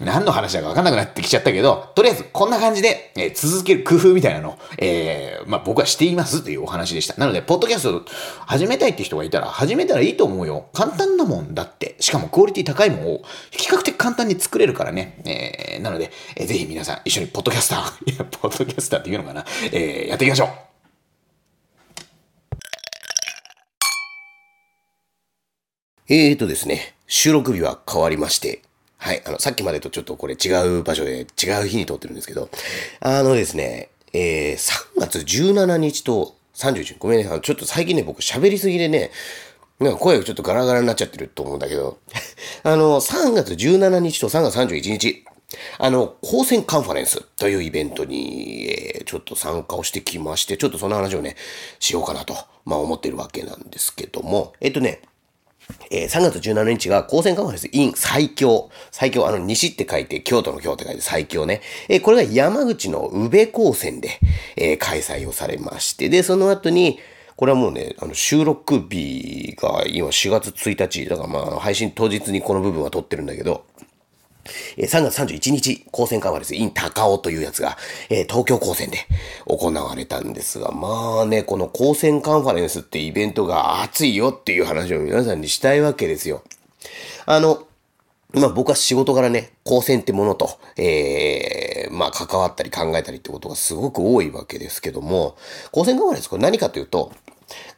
[0.01, 0.05] う。
[0.05, 7.15] 何の話だかわかんなくなってきちゃったけど、とりあえずこんな感じで、えー、続ける工夫みたいなのを、えー、まあ僕はしていますというお話でした。
[7.19, 8.05] なので、ポッドキャスト
[8.47, 10.67] 始めたいって人がいたら、始めたらいいと思うよ。
[10.73, 11.97] 簡単なもんだって。
[12.01, 15.19] しかもクオリティ高いものを比較的簡単に作れるからね。
[15.25, 20.49] えー、なので、えー、ぜひ皆さん一緒にポッドキャスター、いや、ポッドキャスターっていうのかな、えー、やっていきましょう。
[26.13, 28.63] えーとですね、収録日は変わりまして、
[28.99, 32.49] はい、あの、さっきまでとちょっとこれ違う場所で違う日に撮ってるんですけど、
[33.01, 39.11] あのですね、えー、3月17日と30日、ごめんね、ちょっと最近ね、僕喋りすぎでね、
[39.79, 41.99] なんか声がちょっとガラガラになっちゃってると思うんだけど、
[42.65, 45.25] あの、3月17日と3月31日、
[45.79, 51.37] あの、高専カンファレンスというイベントに、えー、ちょっと参加をしてきまして、ちょっとその話をね、
[51.79, 52.35] しようかなと、
[52.65, 55.03] まあ思ってるわけなんですけども、えっとね、
[55.91, 58.71] えー、3月17日が高専カンファレンス in 最強。
[58.91, 61.63] 最強、あの、西って書いて、京都の京って書いて最強ね。
[61.89, 64.21] えー、これが山口の宇部高専で、
[64.57, 66.99] えー、開催をされまして、で、その後に、
[67.41, 73.65] これはもうね、あの収録日が今4月1日、だからまあ配信当日にこの部分は撮ってるんだけど、
[74.77, 77.77] え3月31日、高専カンファレンス in 高尾というやつが、
[78.09, 78.99] え東京高専で
[79.47, 86.43] 行われたんですが、まあね、この高専カンファレンスってイベントが熱いよっていう話を皆さんにしたいわけですよ。
[87.27, 87.67] あの、
[88.33, 95.37] まあ僕は仕事柄ね、高専ってものと、ええー、まあ関わったり考えたりってことがすごく多いわけですけども、
[95.73, 96.31] 高専関わりです。
[96.31, 97.13] これ何かというと、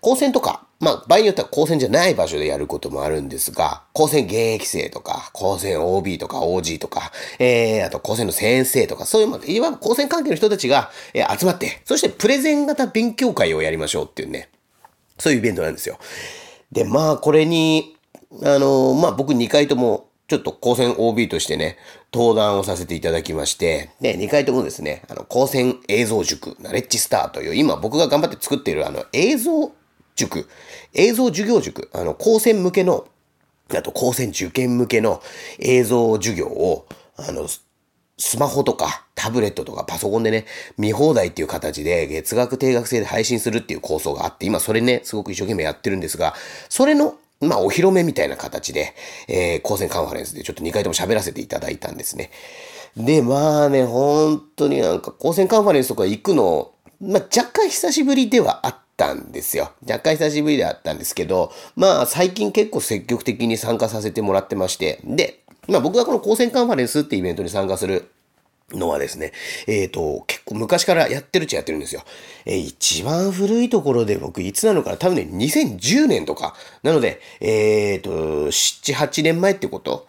[0.00, 14.48] 高専とか、まあ、場合によっては高専じゃない場所でやることもあるんですが、高専現役生とか、高専 OB とか OG とか、えー、あと高専の先生とか、そういう、いわば高専関係の人たちが、えー、集まって、そしてプレゼン型勉強会をやりましょうっていうね、
[15.18, 15.98] そういうイベントなんですよ。
[16.72, 17.96] で、まあ、これに、
[18.42, 21.76] あのー、まあ僕2回とも、ちょっと高専 OB としてね、
[22.12, 29.70] 登壇をさせていただきまして、で、2回ともですね、あの、高専映像塾、ナレッジスターという、今僕が頑張って作っているあの、映像
[30.16, 30.48] 塾、
[30.94, 33.06] 映像授業塾、あの、高専向けの、
[33.74, 35.22] あと高専受験向けの
[35.58, 37.48] 映像授業を、あの、
[38.18, 40.46] スマホとかタブレットとかパソコンでね、
[40.78, 46.34] 見放題っていう形で月額定額制で配信するっていう構想があって、今それね、すごく一生懸命やってるんですが、
[46.68, 48.94] それの、まあ、お披露目みたいな形で、
[49.28, 52.30] えー、高専カンファレンスでちょっと2回とも喋らせていただいたんですね。
[52.96, 59.72] で、まあね、本当になんか高専カンファレンスとか行くの、まあ、若干久しぶりではあったんですよ。
[59.82, 68.10] 若干久しぶりであったんですけど、まあ最近結構積極的に参加させてもらってまして、で、まあ僕がこの高専カンファレンスってイベントに参加する
[68.70, 69.32] のはですね、
[69.66, 72.02] えっ、ー、と、結構昔からやってるっちゃやってるんですよ。
[72.46, 74.96] えー、一番古いところで僕いつなのかな？
[74.96, 76.54] 多分ね、2010年とか。
[76.82, 80.06] なので、えっ、ー、と、7、8年前ってこと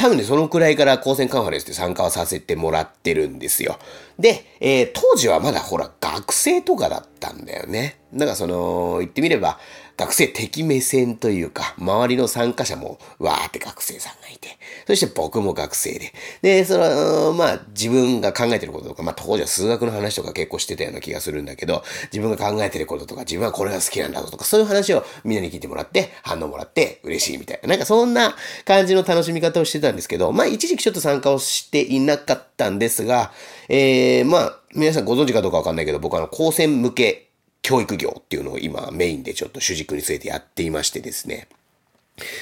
[0.00, 3.78] 多分ね、そのくらいから高専カンファレンスで参加はさせてもらってるんですよ。
[4.18, 8.00] で、えー、当時はまだほら、学生とかだったんだよね。
[8.14, 9.58] だからその、言ってみれば、
[10.00, 14.48] 学生的目線というか、周りの参加者もわーって学生さんがいて、
[14.86, 28.34] そして僕も学生で、で、その、まあ自分が考えてることとか、まあ当時は数学の話とか結構してたような気がするんだけど、自分が考えてることとか、自分はこれが好きなんだとか、そういう話をみんなに聞いてもらって、反応もらって嬉しいみたいな、なんかそんな
[28.64, 33.32] 感じの楽しみ方をしてたんですけど、まあ一時期ちょっと参加をしていなかったんですが、
[33.68, 37.29] えー、まあ皆さんご存知かどうかわかんないけど、僕はあの高専向け
[37.62, 41.48] 教育業っていうのを今メインでちょっと主軸に据えてやっていましてですね。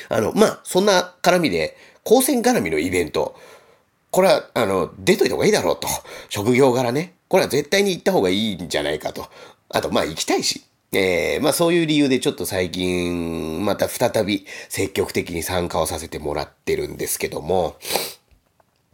[0.09, 3.37] あの、まあ、そんな絡みで、高専絡みのイベント、
[4.11, 5.87] これは、あの、出といた方がいいだろうと。
[6.29, 7.15] 職業柄ね。
[7.29, 9.29] これは絶対に行った方がいいんじゃないかと。
[9.69, 10.63] あと、まあ、行きたいし。
[10.93, 17.77] えー、まあそういう理由でちょっと最近、また再び積極的に参加をさせてもらってるんですけども、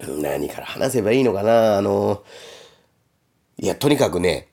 [0.01, 2.25] 何から話せばいいのかなあの、
[3.59, 4.49] いや、とにかくね、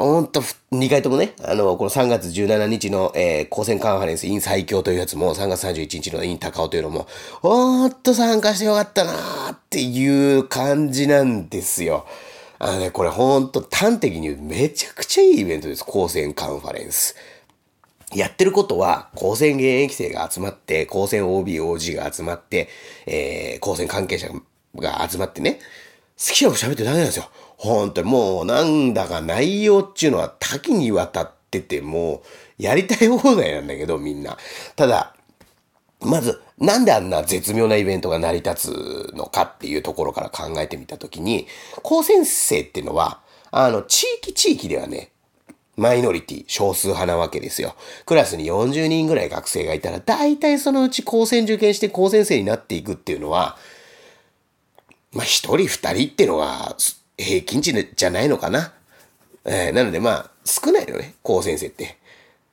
[0.00, 0.40] ほんと、
[0.72, 7.06] 2回ともね、あの、この3月17日の、えー、高専カンファレンス in 最強というやつも、3月31日の in 高尾というのも、
[7.40, 12.06] ほんと参加してよかったなーっていう感じなんですよ。
[12.58, 15.84] あのね、これほんと端的に言うめちゃくちゃいいイベントです。
[15.84, 17.16] 高専カンファレンス。
[18.14, 22.68] やってることは、高専現役生が集まって、高専 OB、OG が集まって、
[23.06, 24.28] えー、高専関係者
[24.76, 25.58] が集まってね、
[26.16, 27.28] 好きなこと喋ってダメなんですよ。
[27.64, 32.22] 本当にもうなんだか内容っていうのは多岐にわたってても
[32.58, 34.36] うやりたい放題なんだけどみんな。
[34.76, 35.14] ただ、
[36.00, 41.46] まずなんであんな絶妙なイベントが成り立つのかっていうところから考えてみたときに、
[41.82, 45.10] 高専生っていうのは、あの、地域地域ではね、
[45.76, 47.74] マイノリティ、少数派なわけですよ。
[48.06, 53.56] クラスに40人ぐらい学生がいたら、大体そのうち高専受験して高専生になっていくっていうのは、
[55.12, 56.76] まあ一人二人っていうのが
[57.16, 58.72] 平均値じゃないのかな？
[59.44, 61.98] えー、なのでまあ、少ないのね、高専生って。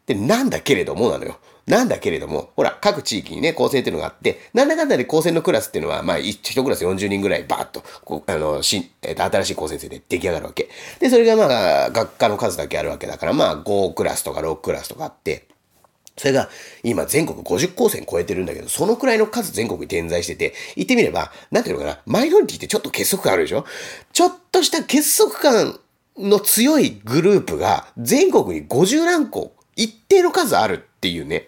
[0.06, 1.40] で、なんだけれどもなのよ。
[1.68, 7.84] なんだけれども、ほら、各地域にね、高専っていうのがあって、なんだかんだで高専のクラスっていうのは、まあ、一クラス40人ぐらいバーッと、
[8.28, 10.70] あの、し、えっ、と、新しい高専生で出来上がるわけ。
[11.00, 15.48] で、それがまあ、学科の数だけあるわけだから、まあ、5クラスとか6クラスとかあって、
[16.18, 16.50] それが
[16.84, 23.66] 今全国50高専超えてるんだけど、そのくらいの数全国に点在してて、言ってみれば、なんていうのかな、マイノリティってちょっと結束感あるでしょ？
[24.14, 25.80] ちょっとした結束感
[26.18, 31.48] の強いグループが全国に50何個、一定の数あるっていうね、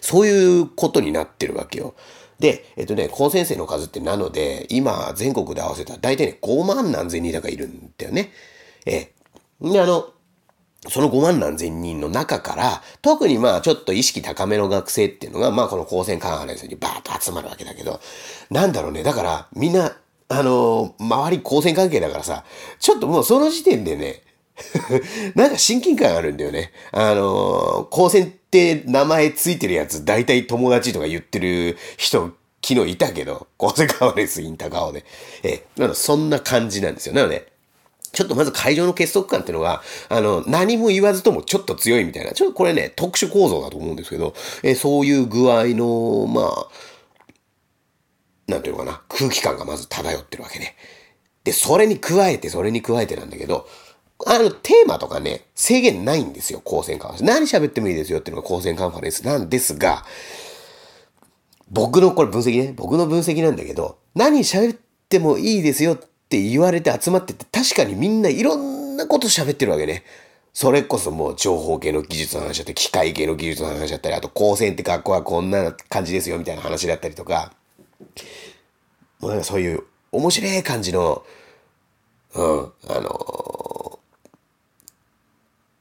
[0.00, 1.94] そういうことになってるわけよ。
[2.38, 8.32] で、えっとね、高先生の数ってなので、今全国で合わせたら大体ね、5万何千人だかいるんだよね。
[8.86, 9.12] え
[9.62, 9.70] え。
[9.70, 10.10] で、あの、
[10.88, 18.00] その5万何千人の中から、特にまあちょっと意識高めの学生っていうのが、まあこの高専カンファレンスにバーッと集まるわけだけど、
[18.50, 19.96] なんだろうね、だからみんな、
[20.28, 22.44] あのー、周り高専関係だからさ、
[22.78, 24.22] ちょっともうその時点でね、
[25.34, 26.72] なんか親近感あるんだよね。
[26.92, 32.32] あのー、高専って名前ついてるやつ、大体友達とか言ってる人、
[32.66, 35.04] 昨日いたけど、高専カンファレンスインター顔で。
[35.42, 37.14] え、なのそんな感じなんですよ。
[37.14, 37.52] なので、
[38.14, 46.68] ちょっとまず会場の結束感っていうのが、あの、何も言わずともちょっと強いみたいな、ちょっとこれね、特殊構造だと思うんですけど、えそういう具合の、まあ
[48.46, 50.76] なんていうのかな、空気感がまず漂ってるわけね。
[51.44, 53.66] で、それに加えて、それに加えてなんだけど、
[54.26, 57.50] あの、テーマとかね、制限ないんですよ、高専カンファレンス。
[57.50, 60.04] 何喋ってもいいですよっていうのが高専カンファレンスなんですが、
[61.70, 70.02] 僕のこれ分析ね、僕の分析なんだけど、何喋ってもいいですよってって言われて集まってて、確かにみんないろんなこと喋ってるわけね。
[70.52, 77.52] それこそもう情報系の技術の話だったり、機械系の技術の話だったり、あと高専って学校はこんな感じですよみたいな話だったりとか、
[79.20, 81.24] もうなんかそういう面白い感じの、
[82.34, 83.98] うん、あの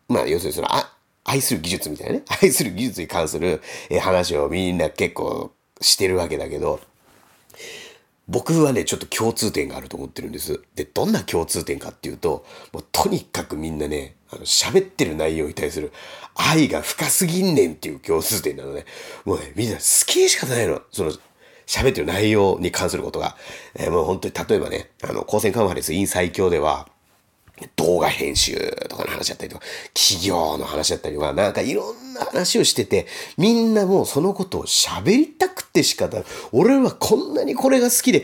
[0.09, 0.91] ー、まあ要するにその、あ、
[1.23, 3.61] 愛する技術みたいなね、愛する技術に関する
[4.01, 6.79] 話をみんな結構してるわけだけど、
[8.27, 10.62] 僕はね、ちょっと共通点があると思ってるんです。
[10.75, 15.91] で、どんな共通点かっていうと、もうとにかくみんなね、あの、喋ってる内容に対する
[16.36, 18.86] 愛が深すぎんねんっていう共通点なのね。
[19.25, 20.81] もうね、みんな好きで仕方ないの。
[20.91, 21.12] その、
[21.65, 23.36] 喋ってる内容に関することが。
[23.75, 26.88] えー、もう本当に例えばね、あの、高専カンファレンスイン最強では、
[27.76, 28.56] 動画編集
[28.89, 36.26] とかの話だったりとか、企業の話だったりとか、なんかいろんな話をしてて、みんなもうそのことを喋りたくて仕方ない。
[36.52, 38.23] 俺はこんなにこれが好きで、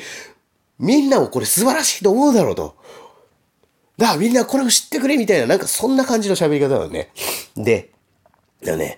[0.77, 2.75] みんなをこれ素晴らしいと思うだろうと。
[3.97, 7.11] だからみんなこれを知ってくれみたいな、なんかそんな感じの喋り方なのね。
[7.55, 7.91] で、
[8.63, 8.97] だね、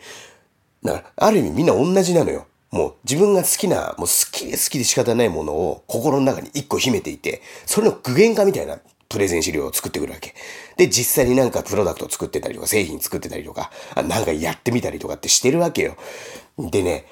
[0.83, 2.47] だからある意味みんな同じなのよ。
[2.71, 8.79] もう自分が好きな、もう好きで好きで仕方ないものを心の中に一個秘めていて、それの具現化みたいな
[9.11, 10.33] プレゼン資料を作ってくるわけ。
[10.77, 15.97] で、実際になんかプロダクト作ってたりとか、製品作ってたりとか、なんかやってみたりとかってしてるわけよ。
[16.57, 17.05] でね、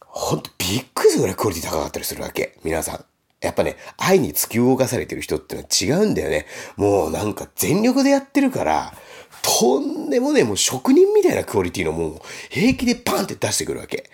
[0.00, 2.58] ほんとびっくりするぐらいクオリティ高かったりするわけ。
[2.62, 3.04] 皆さん。
[3.40, 6.46] やっぱね、愛に突き動かされてる人ってのは違うんだよね。
[6.76, 8.94] もうなんか全力でやってるから、
[9.42, 14.08] とんでもね、もう職人みたいなクオリティのもう平気でパンって出してくるわけ。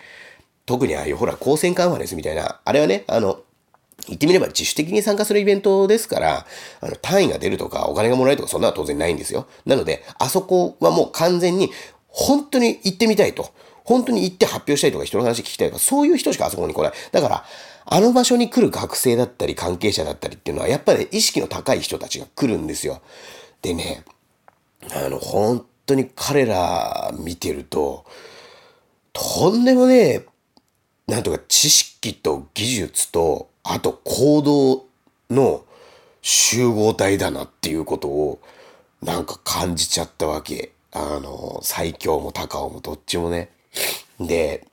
[0.65, 3.39] 特にああいうほら、光線カンファレンスみたいな、あれはね、あの、
[4.07, 6.45] 言ってみれば自主的に参加するイベントですから、
[6.81, 9.47] あの、単位が出るとかお金がもらえるとかそんなのは当然ないんですよ。
[9.65, 11.71] なので、あそこはもう完全に
[12.07, 13.51] 本当に行ってみたいと。
[13.83, 16.91] 本当に行って発表したいとか人の話聞きたいとか、そういう人しかあそこに来ない。
[17.11, 17.45] だから、
[17.85, 23.01] あの場所に来る学生だったり関係者だったりっていうのは、やっぱり、意識の高い人たちが来るんですよ。
[23.61, 24.03] でね、
[24.91, 28.05] あの、本当に彼ら見てると、
[29.13, 30.25] とんでもねえ、
[31.07, 34.85] なんとか知識と技術とあと行動
[35.29, 35.63] の
[36.21, 38.39] 集合体だなっていうことを
[39.01, 40.73] なんか感じちゃったわけ。
[40.93, 43.49] あの、最強も高尾もどっちもね。
[44.19, 44.67] で、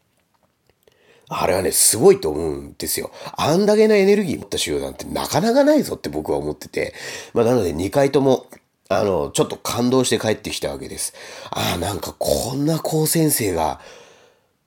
[1.28, 3.10] あれはね、すごいと思うんですよ。
[3.36, 6.94] あんだけのエネルギー持った集団ってなかなかないぞって僕は思ってて。
[7.34, 8.46] まあなので2回とも、
[8.88, 11.14] あの、ちょっと感動して帰ってきたわけです。
[11.50, 13.80] ああ、なんかこんな高先生が、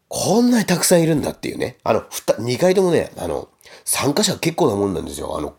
[0.07, 1.77] こんなにたくさんいるんだっていうね。
[1.83, 3.49] あの、2回ともね、あの、
[3.85, 5.37] 参加者結構なもんなんですよ。
[5.37, 5.55] あの、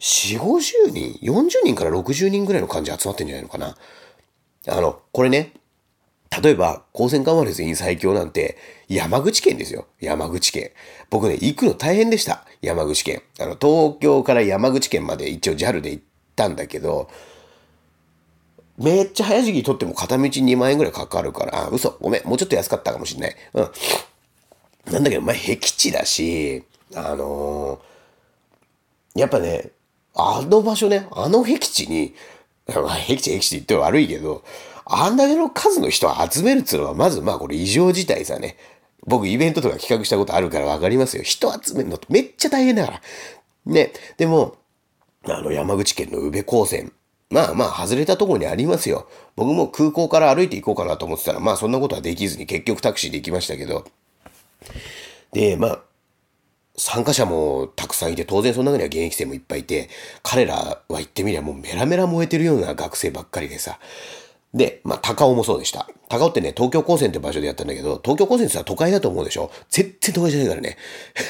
[0.00, 3.76] 4、50人 ?40 人から60人ぐらいの感じ集まってんじゃないのかな。
[4.68, 5.52] あの、これね、
[6.42, 8.56] 例えば、高専カンファレス in 最強なんて、
[8.88, 9.86] 山口県ですよ。
[10.00, 10.70] 山口県。
[11.10, 12.46] 僕ね、行くの大変でした。
[12.62, 13.22] 山口県。
[13.38, 17.10] あの、東京から山口県まで一応 JAL で行ったんだけど、
[18.78, 23.36] めっちゃ早時期取っても片道2万円ぐらいかかるから、あ、嘘、ごめん、もうちょっと安かったかもしんない。
[23.52, 23.70] うん。
[24.90, 29.70] なんだけど、まあ、僻地だし、あのー、やっぱね、
[30.14, 32.14] あの場所ね、あの僻地に、
[32.68, 34.44] まあ、僻地僻地って言って悪いけど、
[34.84, 38.56] あんだけの数の人を集めるっつうのは、まずまあこれ異常事態さね。
[39.04, 41.22] 僕イベントとか企画したことあるからわかりますよ。
[41.24, 43.00] 人集めるのってめっちゃ大変だから。
[43.66, 43.92] ね。
[44.16, 44.56] でも、
[45.24, 46.92] あの山口県の宇部高専。
[47.30, 49.08] まあまあ外れたところにありますよ。
[49.34, 53.86] 僕も空港から歩いて行こうかなと思ってたら、まあそんなことはできずに結局タクシーで行きましたけど。
[55.32, 55.78] で、まあ、
[56.76, 59.88] 参加者もたくさんいて、当然その中には現役生もいっぱいいて、
[60.22, 63.78] 彼らは言ってみりゃもうメラメラ燃えてるような学生ばっかりでさ。
[64.54, 65.88] で、まあ、高尾もそうでした。
[66.08, 69.50] 高尾ってね、東京高専って場所でやったんだけど、東京高専ってさ、都会だと思うでしょ？
[69.70, 70.76] 全然都会じゃないからね。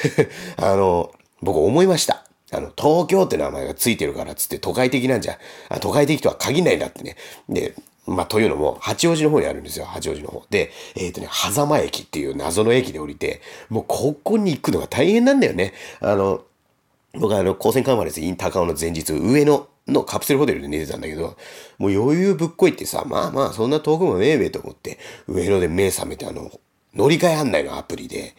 [0.57, 2.25] あの、僕思いました。
[2.51, 5.39] あの、東京って名前がついてるからっつって都会的なんじゃ、
[5.69, 7.15] あ都会的とは限らないんだってね。
[7.49, 7.73] で、
[8.05, 10.43] まあ、というのも、八王子の方にあるんですよ、八王子の方。
[10.49, 15.73] で、えっ、ー、とね、狭間駅っていう謎の駅で降りて、もうここに行くのが大変なんだよね。
[16.01, 16.43] あの、
[17.13, 21.37] 僕はあの、高専カンファレンスイン高尾の前日、上野のカプセルホテルで寝てたんだけど、
[21.77, 24.97] もう余裕ぶっこいってさ、まあまあそんな遠くもねえべえと思って、
[25.27, 26.51] 上野で目覚めてあの、
[26.93, 28.35] 乗り換え案内のアプリで、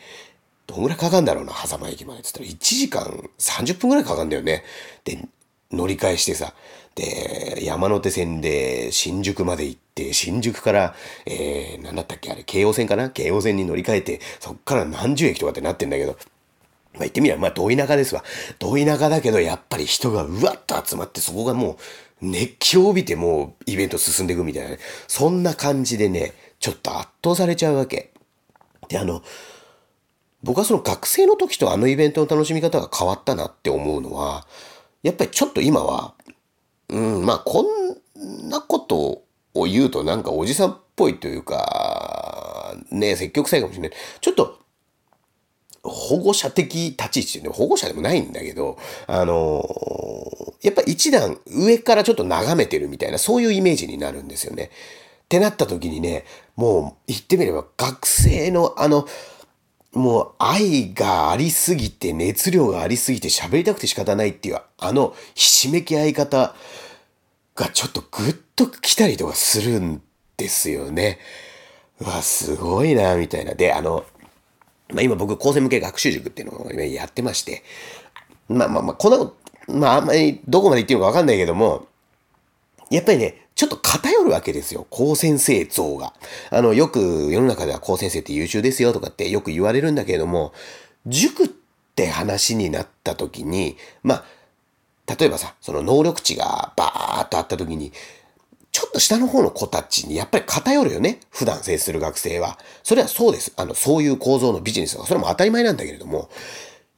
[0.67, 4.65] どんぐらいかかるんだろうな、狭間駅までって言ったら1時間30分ぐらいかかるんだよね。
[5.05, 5.29] で、
[5.71, 6.55] 乗り換えしてさ、
[6.95, 10.95] で、山手線で新宿まで行って、新宿から、
[11.27, 13.11] えー、なんだったっけあれ、京王線かな？
[13.11, 18.23] 京王線に乗り換えて、そっから何十駅とかってなってんだけど、まあ言ってみれば、まあ、ど田舎ですわ。
[18.61, 21.77] ど田舎だけど、やっぱり人がうわっと集まって、そこがもう、
[22.27, 24.79] 熱気を帯びてもう、イベント進んでいくみたいなね。
[25.09, 28.13] そんな感じでね、ちょっと圧倒されちゃうわけ。
[28.89, 29.23] で、あの、
[30.45, 34.47] 僕はその学生の時とあのイベントの楽しみ方が変わったなって思うのは、
[35.03, 36.15] やっぱりちょっと今は、
[36.89, 39.23] うん、まあこんなこと
[39.55, 43.99] を言うとなんかおじさんっぽいというか、ね、積極臭いかもしれない。
[44.21, 44.59] ちょっと
[45.83, 54.71] 保護者的立ち位置っていうの保護者でもないんだけど、あのー、やっぱ一段上からちょっと眺めてるみたいな、そういうイメージになるんですよね。
[55.25, 56.25] ってなった時にね、
[56.57, 59.07] もう言ってみれば学生のあの、
[59.95, 66.55] もう愛がありすぎて、熱量がありすぎて喋りたくて仕方ないっていう、あのひしめき合い方
[67.55, 70.03] がちょっとグッと来たりとかするん
[70.37, 71.19] ですよね。
[72.01, 73.55] うわ、すごいな、みたいな。
[73.55, 74.05] で、あの、
[74.93, 77.63] まあ、今僕、高専向け学習塾っていうのをやってまして、
[78.49, 81.87] まあまあまあ、こんなこと、まああんまりどこまで言っていいのかわかんないけども、
[82.91, 84.87] やっぱりね、ちょっと偏るわけですよ。
[84.91, 86.13] 高先生像が。
[86.51, 90.53] あの、よく世の中では高先生って優秀ですよとかってよく言われるんだけれども、
[91.07, 91.49] 塾っ
[91.95, 94.25] て話になった時に、まあ、
[95.19, 97.93] 例えばさ、その能力値がバーっとあった時に、
[98.73, 101.21] ちょっと下の方の子たちにやっぱり偏るよね。
[101.31, 102.59] 普段接する学生は。
[102.83, 103.53] それはそうです。
[103.57, 106.29] あの、そういう構造のビジネスが、それも当たり前なんだけれども。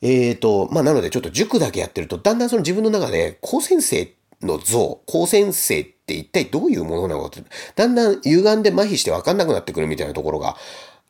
[0.01, 4.09] えーと、まあ、なのでちょっと塾だけやってると、だんだんその自分の中で、高先生っ
[4.43, 7.43] の像、高先生って一体どういうものなのかって、
[7.75, 10.57] だんだん歪んで麻痺してわかんなくなってくるみたいなところが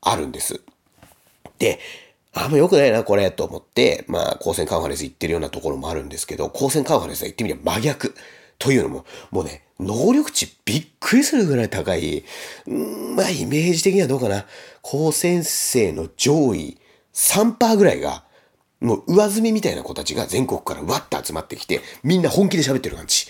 [0.01, 0.61] あるんです。
[1.59, 1.79] で、
[2.33, 8.15] あんま良くないな、これ、と思って、まあ、高専カンファレンス行ってるようなところもあるんですけど、高専カンファレンスは行ってみれば真逆。
[8.59, 12.25] というのも、もうね、能力値びっくりするぐらい高い、
[12.69, 14.47] んまあイメージ的にはどうかな。
[14.83, 16.79] 高先生の上位
[17.13, 18.25] 3%ぐらいが、
[18.81, 23.27] もう上積みみたいな子たちが全国からわっと集まってきて、みんな本気で喋ってる感じ。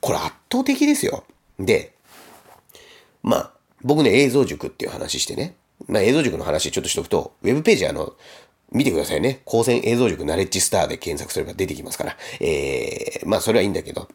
[0.00, 1.24] これ圧倒的ですよ。
[1.58, 1.94] で、
[3.22, 5.56] まあ、僕ね、映像塾っていう話してね。
[5.88, 8.14] まあ映像塾の話ちょっとしとくと、ウェブページあの、
[8.70, 9.40] 見てくださいね。
[9.44, 12.16] 高専映像塾ナレッジスターで検索すれば出てきますから。
[12.40, 14.08] えー、まあそれはいいんだけど、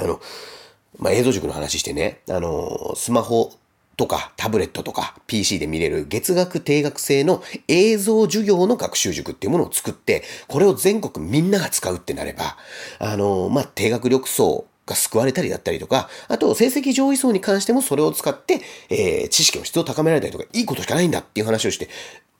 [0.00, 0.20] あの、
[0.98, 3.52] まあ、映像塾の話してね、あの、スマホ
[3.98, 12.56] とかタブレットとか PC で見れる月額定額制の映像授業の学習塾っていうものを作って、これを全国みんなが使うってなれば、
[13.00, 21.88] あの、まあ、低学力層が救われたりだったりとか、あと成績上位層に関してもそれを使って、えー、知識の質を高められたりとか、いいことしかないんだっていう話をして、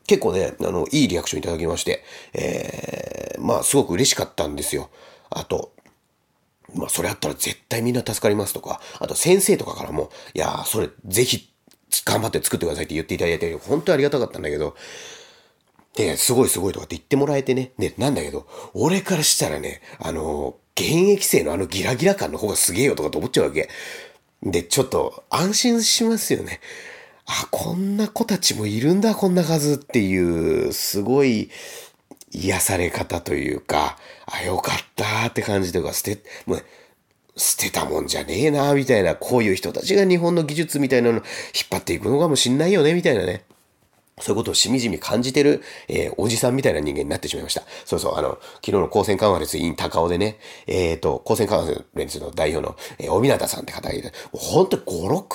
[0.06, 2.04] 結構ね、あの、いいリアクションいただきまして、
[2.34, 4.90] えー、まあ、すごく嬉しかったんですよ。
[5.28, 5.72] あと、
[6.74, 11.52] まあ、それあったら絶対みんな助かりますとか、あと先生とかからも、いやー、それぜひ
[12.04, 14.76] 頑張って作ってくださいって言っていただいて、本当にありがたかったんだけど、
[15.94, 23.68] で、すごいすごいとかって言ってもらえてね、ね、なんだけど、俺からしたらね、あの、現役生のあのギラギラ感の方がすげえよとかと思っちゃうわけ。
[24.42, 26.60] で、ちょっと安心しますよね。
[27.26, 31.50] あ、こんな子たちもいるんだ、こんな数っていう、すごい、
[32.32, 36.64] 癒され方というか、あ、よかったって感じとか、捨て、もう、
[37.36, 41.22] 捨てたもんじゃねえな、みたいな、こういう人たちが日本の技術みたいなの引っ
[41.70, 43.44] 張っていくのかもしんないよね、みたいなね。
[44.20, 47.62] そういうことをしみじみ感じてる、えー、おじさんみたいな人間になってしまいました。
[47.84, 54.86] そうそう、あの、昨日の高専カンファレンス in 高尾でね、えっ、ー、と、高専カンファレンスの代表の、えー、帯名さんって方がいて、ほんと5、6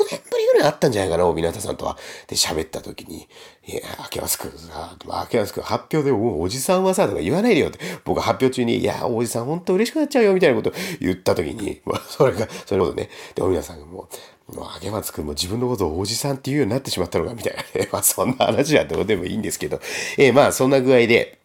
[0.10, 1.98] 年ぶりぐらいあったんじゃないかな、帯名さんとは。
[2.28, 3.28] で、喋った時に、
[3.66, 3.82] いや、
[4.14, 14.08] 明安くんさ、明安くん発表で、もうおじさんはさ、とか言わないでよって、僕発表中に、いや、おじさんほんと嬉しくなっちゃうよ、みたいなこと言った時に、まあ、それが、それことね、で、帯名さんがもう、
[14.48, 17.90] もう、あげまつくんも自分のことをおじさんっていうようになってしまったのか、みたいなね。
[17.92, 19.80] まあ、そんな話はどうでもいいんですけど、
[20.18, 21.40] えー、まあ、そんな具合で、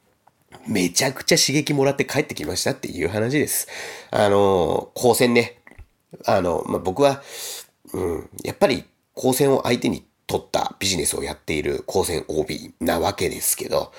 [0.66, 3.68] めちゃくちゃ刺激もらって帰ってきましたっていう話です。
[4.10, 5.60] あのー、高専ね。
[6.24, 7.22] あの、まあ、僕は、
[7.92, 8.84] うん、やっぱり
[9.14, 13.92] 高専を相手に取ったビジネスをやっている高専 OB なわけですけど、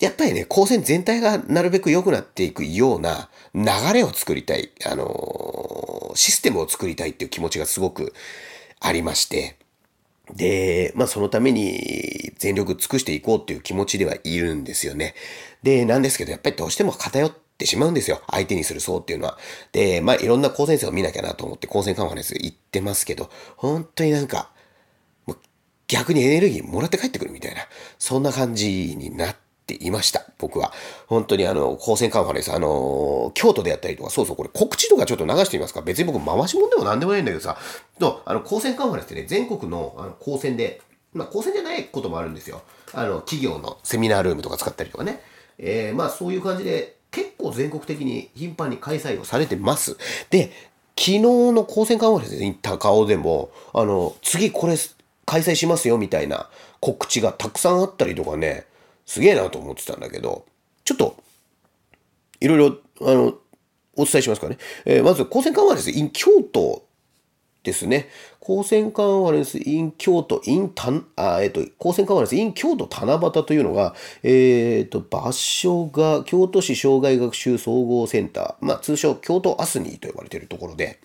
[0.00, 8.14] やっぱりね、高専全体がなるべく良くなっていくような流れを作りたい、あのー、システムを作りたいっていう気持ちがすごく
[8.80, 9.58] ありまして、
[10.34, 15.14] で、まあそのために全力尽くしていこうっていう気持ちではいるんですよね。
[15.62, 18.22] で、なんですけど、やっぱりどうしても偏ってしまうんですよ。
[18.30, 19.38] 相手にする層っていうのは。
[19.72, 24.50] で、まあいろんな高専生を見なきゃなと思って高専カンファレンス行ってますけど、本当になんか、
[25.88, 27.60] 逆にエネルギーもらって帰ってくるみたいな、
[27.98, 30.24] そんな感じになってていました。
[30.38, 30.72] 僕は。
[31.06, 35.82] 本当にあの、高専カンファレンス、あの、京都でやったりとか、そうそう、これ告知とかちょっと流してみますか？
[35.82, 37.56] 別に僕回し物でも何でもないんだけどさ、
[37.98, 40.80] と、あの、高専カンファレンスってね、全国のあの高専で、
[41.12, 42.62] まあ、高専じゃないこともあるんですよ。
[42.92, 45.22] あの、企業のセミナールームとか使ったりとかね。
[45.58, 49.96] えー、まあそういう感じで結構全国的に頻繁に開催をされてます。
[50.30, 50.52] で、
[50.98, 54.76] 昨日の高専カンファレンスに高尾でも、あの、次これ
[55.26, 56.48] 開催しますよみたいな
[56.80, 58.64] 告知がたくさんあったりとかね、
[59.10, 60.46] すげえなと思ってたんだけど、
[60.84, 61.16] ちょっと、
[62.38, 63.34] いろいろ、あの、
[63.96, 64.56] お伝えしますかね。
[64.84, 66.86] えー、まず、高専カンファレンス in 京都
[67.64, 68.08] ですね。
[68.38, 74.28] 高専カンファレンス in 京都 in たあ、えっ、ー、と、高専カンファレンス in 京都七夕というのが、え
[74.86, 81.00] っ、ー、と、場所が京都市障害学習総合センター、まあ、通称京都アスニーと呼ばれているところで、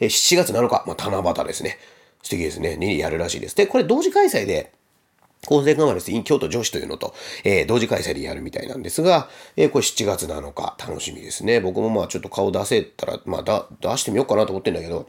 [0.00, 1.78] えー、7月7日、まあ、七夕ですね。
[2.22, 2.76] 素敵ですね。
[2.76, 3.56] にやるらしいです。
[3.56, 4.76] で、これ同時開催で、
[5.46, 7.14] 高専カンファレンス in 京都女子というのと、
[7.44, 11.60] えー、同時開催でやるみたいなんですが、えー、これ7月7日、楽しみですね。
[11.60, 15.08] 僕もまあちょっと顔出せたら、まあだ出してみようかなと思ってんだけど、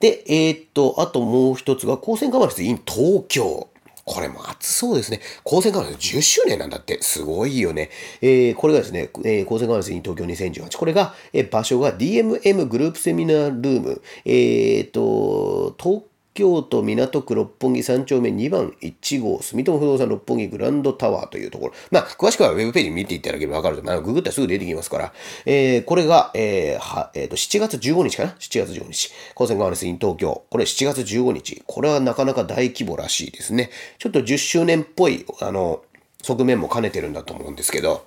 [0.00, 3.68] で、えー、っと、あともう一つが、高専カンファレンス in 東京。
[4.06, 5.20] これも熱そうですね。
[5.44, 7.00] 高専カンファレス10周年なんだって。
[7.02, 7.90] すごいよね。
[8.22, 10.78] えー、これがですね、えー、高専カンファレンス in 東京2018。
[10.78, 14.02] これが、えー、場所が DMM グループセミナールーム。
[14.24, 16.02] えー、と、東
[16.40, 21.74] 京都港区六本木3丁目2番1号住友不動産六本木グランドタワーというところ。
[21.90, 25.12] まあ、詳しくはウェブページ見ていただければわかると、まあ、ググったらすぐ出てきますから、
[25.44, 29.10] えー、これが、えー、は、えっ、ー、と、7月15日かな ?7 月15日。
[29.34, 30.44] 高専ガーネスイン東京。
[30.48, 31.62] これ7月15日。
[31.66, 33.68] これはなかなか大規模らしいですね。
[33.98, 35.82] ちょっと10周年っぽい、あの、
[36.22, 38.06] 側面も兼ねてるんだと思うんですけど、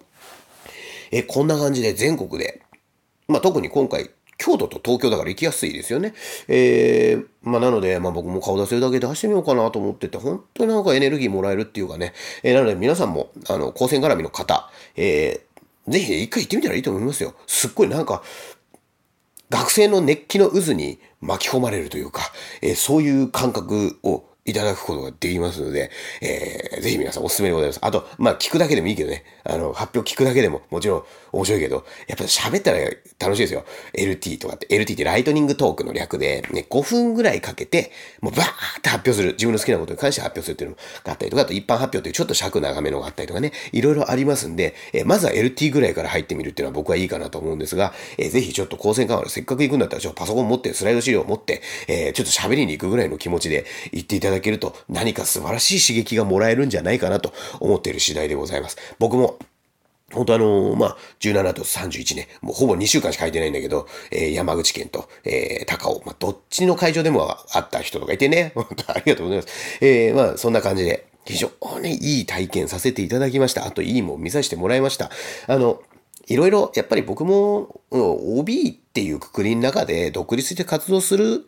[1.11, 2.63] えー、こんな感じで全国で、
[3.27, 4.09] まあ、特に今回、
[4.43, 6.13] 京都と東京だから行きやすいですよね。
[6.49, 12.13] えー、まあなので、まあ僕も顔出せるだけ出してみようかなと思ってて、本当になんかエネルギーもらえるっていうかね。
[12.43, 17.35] えー、なので皆さんも、あの、高専絡みの方、えー、ぜひ一回行ってみたらいいと思いますよ。
[17.47, 18.21] すっごいなんか、
[19.49, 22.21] 学生の熱気の渦に巻き込まれるというか、
[22.61, 25.89] えー、そういう感覚をいただくことができますので、
[26.21, 27.79] えー、ぜひ皆さんおすすめでございます。
[27.81, 32.79] あと、まあ、聞くだけでもいいけどね、あの、発表聞くだけでももちろん面白いけど、やっぱ喋ったら
[33.19, 33.63] 楽しいですよ。
[33.93, 37.91] LT とかって、LT ってライトニングトークの略で、ね、5分ぐらいかけて、
[38.21, 39.31] もうバーって発表する。
[39.33, 58.77] 自分の好きなことに関して発表するっていうのがあったりとか、あと一般発表っていうちょっと尺長めのがあったりとかね、いろいろありますんで、えー、まずは LT ぐらいから入ってみるっていうのは僕はいいかなと思うんですが、えー、ぜひちょっと高専カメラせっかく行くんだったら、ちょっとパソコン持って、スライド資料を持って、えー、ちょっと喋りに行くぐらいの気持ちで行っていただだけると、何か素晴らしい刺激がもらえるんじゃないかなと思っている次第でございます。
[58.99, 59.37] 僕も
[60.13, 69.77] 本当あのー、まあ、17と31ね、もうほぼ2週間しか空いてないんだけど、えー、山口県と、えー、高尾、まあ、どっちの会場でもあった人とかいてね、 本当ありがとうございます。
[69.81, 71.49] えー、まあ、そんな感じで、非常
[71.81, 73.65] にいい体験させていただきました。
[73.65, 75.09] あと、いいもん見させてもらいました。
[75.47, 75.81] あの、
[76.27, 81.45] いろいろ、やっぱり僕も、OB っていうくくりの中で独立して活動する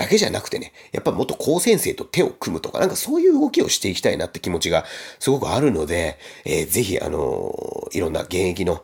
[0.00, 4.86] だけじゃなくてね、やっぱもっと高先生と手を組むとか、なんかそういう動きをしていきたいなって気持ちが
[5.18, 8.82] すごくあるので、えー、ぜひ、あのー、いろんな現役の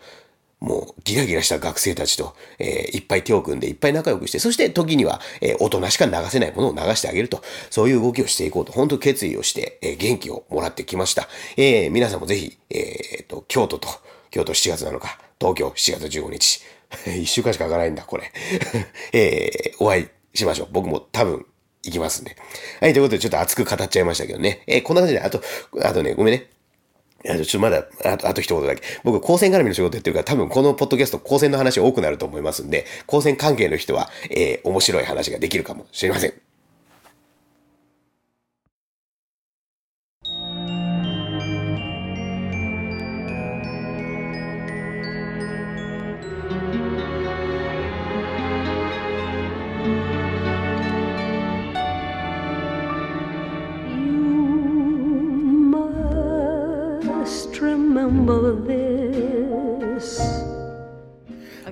[0.60, 7.40] もうギラギラした学生たちと、えー、いっぱい手を組んでいっぱい仲良くして、そして時には、えー、大人しか流せないものを流してあげると、
[7.70, 11.28] そういう動きをしていこうと、本当決意をして、えー、元気をもらってきました。
[11.56, 13.88] えー、皆さんもぜひ、えー、と、京都と、
[14.30, 16.62] 京都7月7日、東京7月15日、
[17.06, 18.32] 1週間しか開かないんだ、これ。
[19.12, 20.68] えー、お会いしましょう。
[20.72, 21.47] 僕も多分
[21.84, 22.37] 行きますんで。
[22.80, 24.62] はい、ということでちょっと熱く語っちゃいましたけどね。
[24.66, 25.41] えー、こんな感じで、あと、
[25.82, 26.51] あとね、ごめんね。
[27.24, 28.82] ちょっとまだ、あと、あと一言だけ。
[29.03, 36.34] 僕、高専絡みの仕事やってるから、多分このポッドキャスト、高専の話多くなると思いますんで、高専関係の人は、えー、面白い話ができるかもしれません。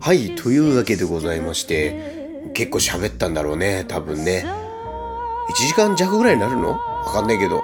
[0.05, 4.45] はい、というわけでございまして、結構喋ったんだろうね、多分ね。
[5.49, 6.73] 1時間弱ぐらいになるの？
[6.73, 7.63] わかんないけど。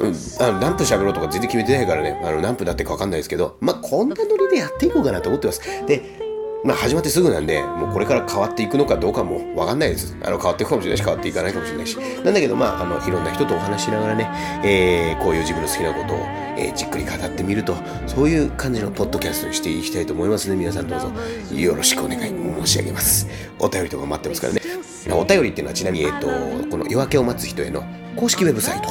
[0.00, 5.60] うん、あの何分喋ろうとか全然決めてないからね、あの何分だってかわかんないですけど、まあ、こんなノリでやっていこうかなと思ってます。
[5.86, 6.00] で、
[6.66, 10.16] まあ、始まってすぐなんで、もうこれから変わっていくのかどうかもわかんないです。
[10.20, 11.96] あの、変わっていくかもしれないし、変わっていかないかもしれないし。
[11.96, 14.28] なんだけど、まあ、あの、いろんな人とお話しながらね、
[14.64, 16.18] えー、こういう自分の好きなことを、
[16.58, 17.76] えー、じっくり語ってみると、
[18.08, 21.12] そういう感じのポッドキャストにしていきたいと思いますので、皆さんどうぞ
[21.54, 23.28] よろしくお願い申し上げます。
[23.60, 24.60] お便りとか待ってますからね。
[25.12, 26.26] お便りっていうのはちなみに、えっ、と、
[26.68, 27.84] この夜明けを待つ人への
[28.16, 28.88] 公式ウェブサイト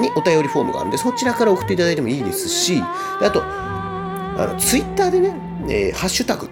[0.00, 5.34] にお便りフォームがあるんで、そちらから送っていただいてもいいですし、あと、あの、ツイッターでね、
[5.68, 6.48] えー、ハッシュタグ、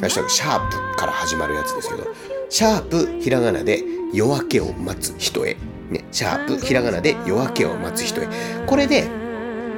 [0.00, 2.06] ハッシュタグ、シャープから始まるやつですけど、
[2.48, 3.82] シャープ、ひらがなで
[4.12, 5.56] 夜明けを待つ人へ。
[5.90, 8.28] ね、シャープ、ひらがなで夜明けを待つ人へ。
[8.66, 9.08] これで、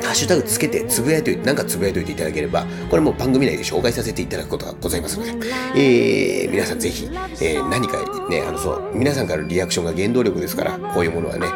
[0.02, 5.32] ハッシュタグつけてつぶやいといて、なんかつぶやいといていただければ、これも番組内で紹介させていただくことがございますので、
[5.74, 7.08] えー、皆さんぜひ、
[7.40, 11.46] えー、何かね、あのそう、皆さんからのリアクションが原動力ですから、こういうものはね、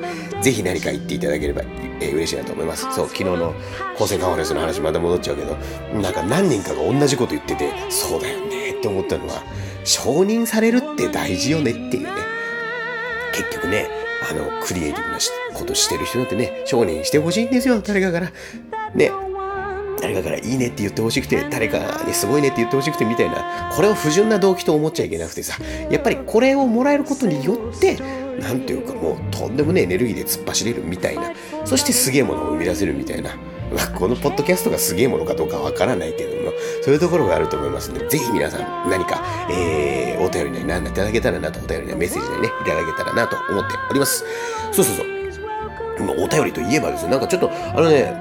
[0.43, 1.63] ぜひ何か言っていただければ、
[2.01, 2.83] えー、嬉しいなと思います。
[2.95, 3.55] そう、昨日の
[3.97, 5.57] 高専カンファレンスの話また戻っちゃうけど、
[6.01, 9.43] なんか何人かが同じこと言ってて、そうだよねって思ったのは、
[9.85, 12.11] 承認されるって大事よねっていうね。
[13.33, 13.89] 結局ね、
[14.29, 15.19] あの、クリエイティブな
[15.55, 18.33] ことしてる人だってね、承認してほしいんですよ、誰かから。
[18.95, 19.11] ね。
[20.01, 27.99] 誰かからいいねって言ってほしくて、誰かにすごいねって言ってほしくてみたいな、これを不純な動機と思っちゃいけなくてさ、やっぱりこれをもらえることによって、
[28.41, 31.33] なんていうかもうとんでもねエネルギーで突っ走れるみたいな、
[31.67, 33.37] そしてすげえものを生み出せるみたいな、
[33.75, 44.25] まあ、このポッドキャストがすげえものかどうかわからないけれども、そういうところがあると思いますので、ぜひ皆さん何か、えー、お便りになりいただけたらなと、お便りにメッセージにね、いただけたらなと思っております。
[44.73, 45.20] そうそうそう。
[46.09, 48.15] お便りといえばですね、なんかちょっと、あのね、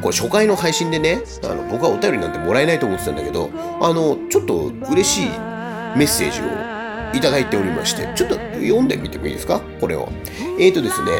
[0.00, 5.26] これ初回の配信でね、あの僕はお便りなんてもらえないと思ってたんだけど、あの、ちょっと嬉しい
[5.96, 6.44] メッセージを
[7.16, 9.60] いただいておりまして、ちょっと読んでみてもいいですか？
[9.80, 10.08] これを。
[10.58, 11.10] えーとですね、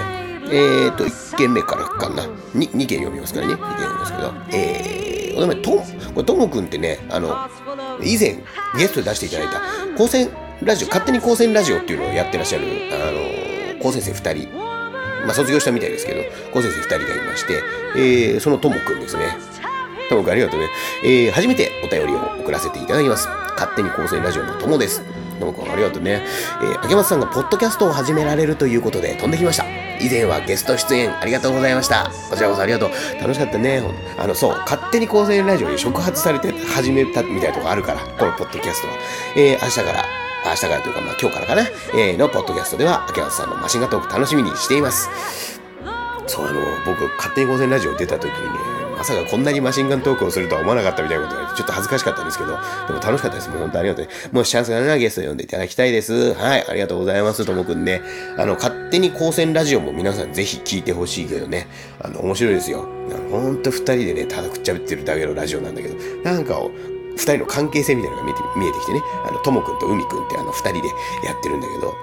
[0.51, 2.25] えーと、1件目からかな。
[2.55, 3.55] 2, 2件読みますからね。
[3.55, 4.33] 2件読みますけど。
[4.51, 5.87] えー、お名前、とも、こ
[6.17, 7.35] れ、ともくんってね、あの、
[8.03, 8.37] 以前
[8.79, 9.61] ゲストで出していただいた、
[9.97, 10.29] 高専
[10.63, 13.11] ラジオ、勝手に高専ラジオっていうのをやってらっしゃる、あ
[13.77, 14.72] の、高専生2人。
[15.25, 16.21] まあ、卒業したみたいですけど、
[16.53, 17.63] 高専生2人がいまして、
[17.97, 19.37] えー、そのともくんですね。
[20.09, 20.69] ともくんありがとうね。
[21.05, 23.29] えー、初めてお便りを送らせていただきます。
[23.55, 25.03] 勝手に高専ラジオのともです。
[25.39, 26.23] ともくんありがとうね。
[26.63, 29.65] えー、明松さんがポッドキャストを始められるということで飛んできました。
[30.01, 32.11] 以前はゲスト出演ありがとうございました。
[32.31, 32.91] こちらこそありがとう。
[33.21, 33.83] 楽しかったね。
[34.19, 38.95] あの、そう、勝手に高専ラジオに触発されて始めたみたいなとこあるから、このポッドキャストは。
[39.37, 41.63] えー、明日から、明日からというか、まあ今日からかな、
[41.95, 45.61] えー、のポッドキャストでは、明松さんのマシンガトーク楽しみにしています。
[46.27, 48.59] そう、あの、僕、勝手に高専ラジオ出た時にね、
[48.97, 52.51] まさかこんなにマシンガントークをするとは思わなかったみたいなことがちょっと恥ずかしかったんですけど、
[52.87, 53.51] でも楽しかったです。
[53.51, 54.11] もう本当ありがとうね。
[54.31, 56.35] もしチャンスがあればゲスト呼んでいただきたいです。
[56.35, 58.01] はい、ありがとうございます、ともくんね。
[58.39, 61.67] あの、勝手に高専ラジオも皆さんぜひ聞いてほしいけどね。
[62.01, 62.87] あの、面白いですよ。
[63.31, 66.61] ほんと二人でね、ただくっちゃべってるだけのラジオなんだけど、なんか
[67.13, 70.89] を、二人の関係性みたいなのが見えて見えてきてね、あの、ともくんと海くんってあの二人で
[71.25, 71.95] やってるんだけど、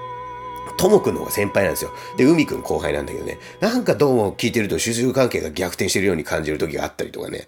[0.76, 1.90] ともくんの方が先輩なんですよ。
[2.16, 7.46] で、海くん後輩なんだけどね、なんかどうも聞いてると主従関係が逆転してるように感じる時があったりとかね。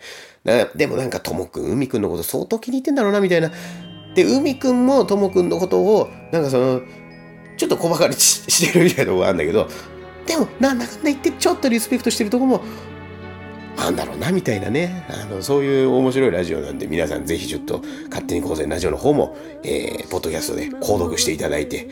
[0.74, 3.50] でもなんかともくん、海くんのこと相当気に入ってんだろうな、みたいな。
[4.14, 6.82] で、海くんもともくんのことを、なんかその、
[7.56, 9.68] ちょっと小馬鹿にしてるみたいなとこがあるんだけど、
[10.26, 12.60] でも、なんだかんだ言ってちょっとリスペクトしてるとこも、
[13.76, 15.04] あんだろうな、みたいなね。
[15.08, 21.88] あの、そういう面白いラジオなんで、皆さんぜひちょっと、勝手に高専ラジオの方も、えー、ポッドキャストで購読していただいて、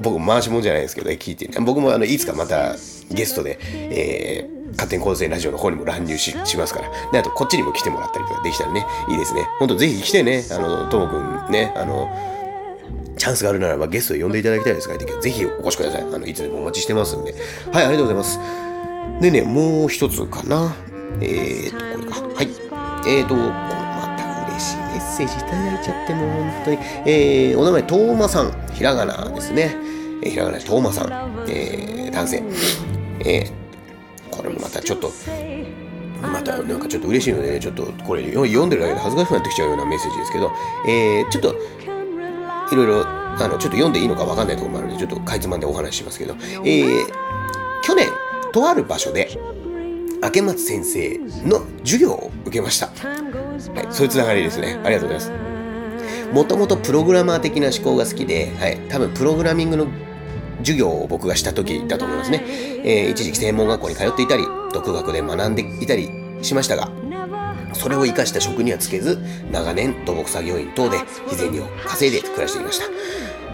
[0.00, 2.76] 僕回しもんじゃないですけど、ね、聞いて、ね、僕もあのいつかまた
[3.10, 6.90] ゲストで、えー、勝手に構成ラジオの方にも乱入ししますから。
[7.12, 9.46] で、あとこっちにも来てもらったりとかできたらね、いいですね。
[9.58, 12.08] ほんとぜひ来てね、あの、ともくんね、あの、
[13.16, 16.02] チャンスがあるならばゲストで呼んでいただきたいですから、ぜひお越しください。
[16.02, 17.34] あの、いつでもお待ちしてますんで。
[17.72, 18.38] はい、ありがとうございます。
[19.20, 20.74] でね、もう一つかな。
[21.20, 22.20] えーと、これか。
[22.34, 22.48] はい。
[23.06, 29.76] えーと、また嬉しいメッセージいただいちゃっても本当に、えー、お名前、トーマさん、ひらがなですね。
[30.22, 32.42] えー、ひらがな、トーマさん、えー、男性。
[33.20, 35.12] えー、これもまたちょっと、
[36.22, 40.50] またなんかちょっと嬉しいので、ね、ちょっとこれ読んでるだけで恥ずかしくなってきちゃうようなメッセージですけど、
[40.88, 41.54] えー、ちょっと、
[42.72, 47.06] いろいろ、あの、ちょっと読んでいいのかわかんないところもあるので、ちょっとかいつまんでお話ししますけど、えー、
[47.82, 48.08] 去年、
[48.52, 49.28] とある場所で、
[50.32, 52.86] 明松先生の授業を受けました。
[52.86, 54.80] はい、そういうつながりですね。
[54.84, 55.44] ありがとうございます。
[56.32, 59.86] もともとプログラマー的な思考が好きで、はい、多分プログラミングの
[60.58, 62.42] 授業を僕がした時だと思いますね。
[62.84, 66.10] えー、一時期専門学校に通っていたり、独学で学んでいたり
[66.42, 66.90] しましたが、
[67.74, 69.18] それを活かした職にはつけず、
[69.52, 70.98] 長年土木作業員等で
[71.28, 72.86] 日銭を稼いで暮らしていました。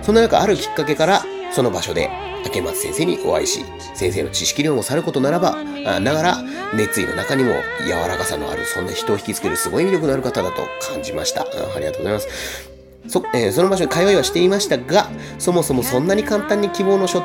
[0.03, 2.11] そんな中、あるきっかけから、その場所で
[2.45, 5.57] 竹松先生にお会いし、先生の知識量もさることならば、
[6.01, 6.39] ながら、
[6.75, 11.43] 熱意の中にも柔らかさのある、そんな人を引きつけるすごい魅力のある方だと感じました。
[11.43, 12.71] ありがとうございます。
[13.09, 17.25] そ,、えー、その場所に通いはしていましたが、そもそもそんなに簡単に希望の職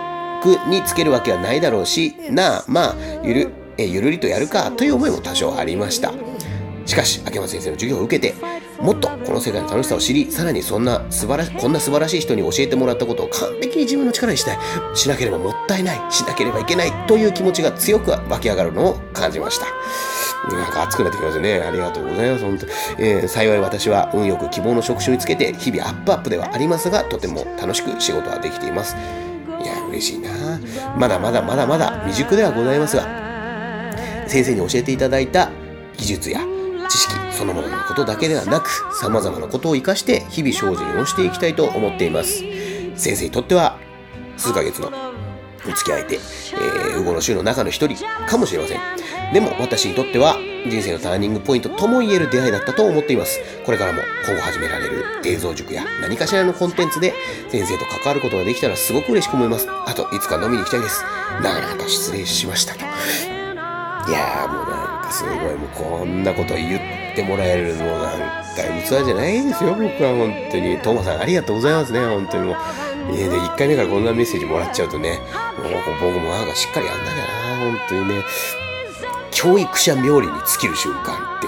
[0.68, 6.12] につけるわけはないだろうし、なあ、まあ、ゆる、えー、ゆるりとやるかという思いも多少ありました。
[6.86, 8.36] しかし、秋山先生の授業を受けて、
[8.80, 14.58] もっとこの世界の楽しさを知り、さらにそんな素晴らし、こんな素晴らしい人に教えてもらったことを完璧に自分の力にしたい。
[14.94, 16.12] しなければもったいない。
[16.12, 16.92] しなければいけない。
[17.08, 19.66] という気持ちが強く湧き上がるのを感じました。
[20.54, 21.60] なんか熱くなってきますね。
[21.60, 22.44] ありがとうございます。
[22.44, 22.68] 本当
[23.00, 28.96] えー、幸い私は運よく希望の職種につけて、日々アップアップではありますが、とても楽しく仕事はできています。
[29.62, 30.30] いや、嬉しいな。
[30.98, 33.04] まだまだまだまだ未熟ではございますが、
[34.28, 35.50] 先生に教えていただいた
[35.98, 36.42] 技術や
[36.90, 38.70] 知識そのもののことだけではなく
[39.02, 42.44] 様々なことを活かして日々精進をしていきたいと思っています。
[42.96, 43.78] 先生にとっては
[44.38, 44.92] 数ヶ月の
[45.68, 48.80] お付き合いで、えー、ウゴの週の中の一人かもしれません。
[49.34, 53.40] でも私にとっては人生のターニングポイントとも言える出会いだったと思っています。
[53.66, 57.14] これからも今後始められる映像塾や何かしらのコンテンツで
[57.50, 59.68] 先生と関わることができたらすごく嬉しく思います。
[59.70, 61.04] あといつか飲みに行きたいです。
[61.42, 62.82] 長々と失礼しましたと。
[62.82, 70.78] いやーもうなすごいもうこんなこと言ってもらえるのなんか器じゃないですよ僕は本当に。
[70.80, 72.56] トモさんありがとうございますね本当にもう。
[73.14, 75.20] えで1回目からこんなメッセージもらっちゃうとね
[75.58, 78.24] もう僕もなんかしっかりやんなきゃな本当にね。
[79.32, 81.48] 教育者冥利に尽きる瞬間って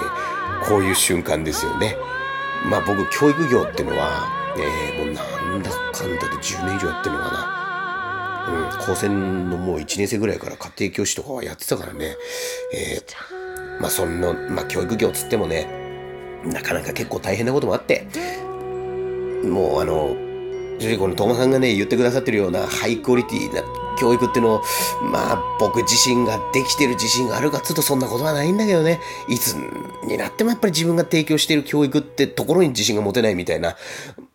[0.68, 1.96] こういう瞬間ですよね。
[2.70, 4.28] まあ僕教育業ってのは、
[4.58, 7.58] えー、もうなんだかんだで10年以上やってるのかな。
[8.48, 12.16] うん、高専のもう1年生ぐらいから家庭教師とかはやってたからね、
[12.74, 13.37] えー、
[13.80, 15.68] まあそんな、まあ教育業つってもね、
[16.44, 18.06] なかなか結構大変なこともあって、
[19.44, 20.16] もうあの、
[20.78, 23.62] 正直このトマさんがね、言ってくださってるようなハイクオリティな
[23.98, 24.62] 教育っていうのを、
[25.02, 29.54] まあ僕自身ができてる自信があるかっつうとそんなことはないんだけどね、いつ
[30.06, 33.76] になってもやっぱり自分が提供している教育ってところに自信が持てないみたいな、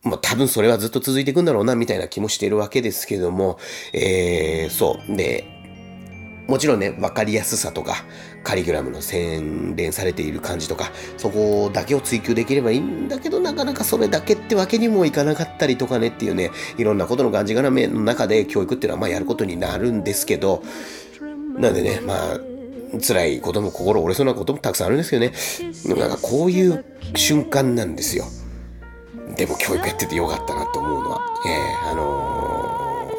[0.04, 3.58] まあ多分それはずっと続いていくんだろうなみたいな気もしているわけですけども、
[3.94, 5.16] えー、そう。
[5.16, 5.46] で、
[6.48, 8.04] もちろんね、わかりやすさとか、
[8.44, 20.64] カリキュラムの洗練されている感じとか、そこだけを追求できればいいんだけど、なかなかそれだけってわけにもいかなかったりとかねっていうね、いろんなことのがんじがらめの中で教育っていうのはまあやることになるんですけど、
[21.58, 22.40] なんでね、まあ、
[23.02, 25.34] 辛いことも心折れそうなこともたくさんあるんですけどね、
[26.00, 26.86] なんかこういう
[27.16, 28.26] 瞬間なんですよ。
[29.36, 32.53] でも教育やっててよかったなと思うのは、えー、あのー、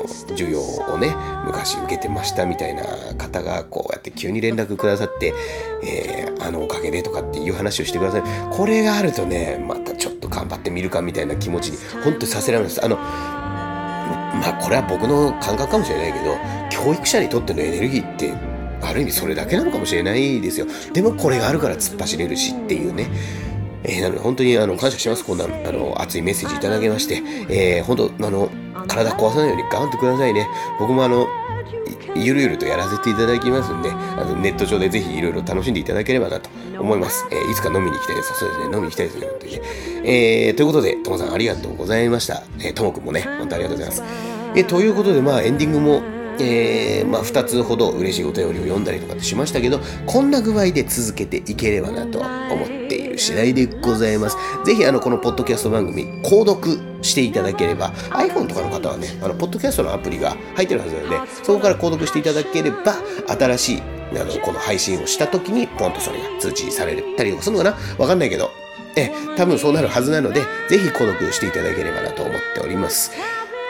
[0.09, 1.15] 授業をね、
[1.47, 2.85] 昔受けてましたみたいな
[3.17, 5.35] 方がこうやって急に連絡くださって、
[5.83, 8.23] えー、あのおかげでとかっていう話をしてください。
[8.51, 12.85] これがあるとね、またちょっと頑張ってみるかみたいな気持ちに、本当にさせられます。
[12.85, 16.37] あの、まあこれは僕の感覚かもしれないけど、
[16.71, 18.33] 教育者にとってのエネルギーって、
[18.83, 20.67] ある意味それだけなのかもしれないですよ。
[20.93, 23.09] でもこれがあるから突っ走れるしっていうね。
[23.85, 25.25] えー、なので本当にあの感謝します。
[25.25, 28.51] こんなあの熱いメッセージいただきまして、えー、本当あの
[28.87, 30.49] 体壊さないように頑張ってくださいね。
[30.81, 31.27] 僕もあの
[32.17, 37.27] ゆるゆるとやらせていただきますんで、あのネット上でぜひいろいろ楽しんでいただければなと思います。
[37.31, 38.35] えー、いつか飲みに行きたいです。
[38.39, 39.61] そうですね、飲みに行きたいですね、本当にね。
[40.05, 42.45] えー、ということで、ともさんありがとうございました。
[42.61, 44.15] えー、ともくんもね、本当ありがとうございます。
[44.55, 46.03] え、ということで、まあエンディングも
[46.41, 54.37] えー、まあ、2つほど嬉しいお便りを読んだりとかってしましたけど、こんな具合で続けていければなと思っている次第でございます。
[54.65, 62.95] ぜひ、あの、このポッドキャスト番組、購読していただければ、iPhone とかの方はね、あの、ポッドキャストのアプリが入ってるはずなので、そこから購読していただければ、
[63.29, 63.83] 新しい、
[64.13, 68.51] あの、この配信をした時に、ポンとそれが通知されたりとかするのかなわかんないけど、
[68.97, 73.11] え、多分そうなるはずなので、ぜひ購読していただければなと思っております。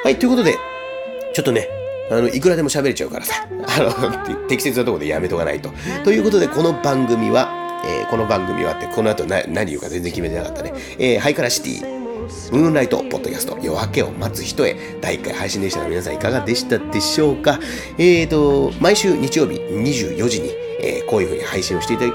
[0.02, 0.58] はい、ということで、
[1.32, 1.68] ちょっとね、
[2.10, 5.70] あの、いくらでも喋れちゃうからさ、あの、適切なところでやめとかないと。
[6.04, 10.72] ということで、この番組は、えー、この番組はって、この後な何言うか全然決めてなかったね。
[10.98, 12.04] えー、ハイカラシティ、
[12.52, 17.58] ムーンライトポッドキャスト、夜明けを待つ人へ、第1回配信でしたが、皆さんいかがでしたでしょうか
[17.98, 20.50] えーと、毎週日曜日24時に、
[20.80, 22.14] えー、こういうふうに配信をしていたいて、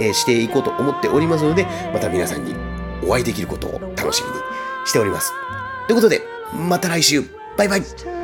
[0.00, 2.54] えー、していこうと思っておりますので、また皆さんに
[3.06, 4.36] お会いできることを楽しみに
[4.84, 5.32] しております。
[5.86, 6.22] ということで、
[6.68, 7.22] また来週
[7.56, 8.17] バイバイ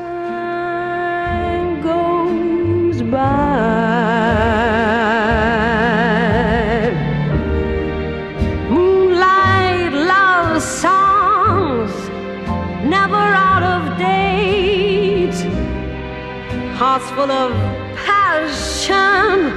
[8.70, 11.93] Moonlight love songs,
[12.95, 15.39] never out of date.
[16.79, 17.53] Hearts full of
[18.07, 19.53] passion,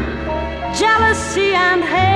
[0.74, 2.07] jealousy, and hate.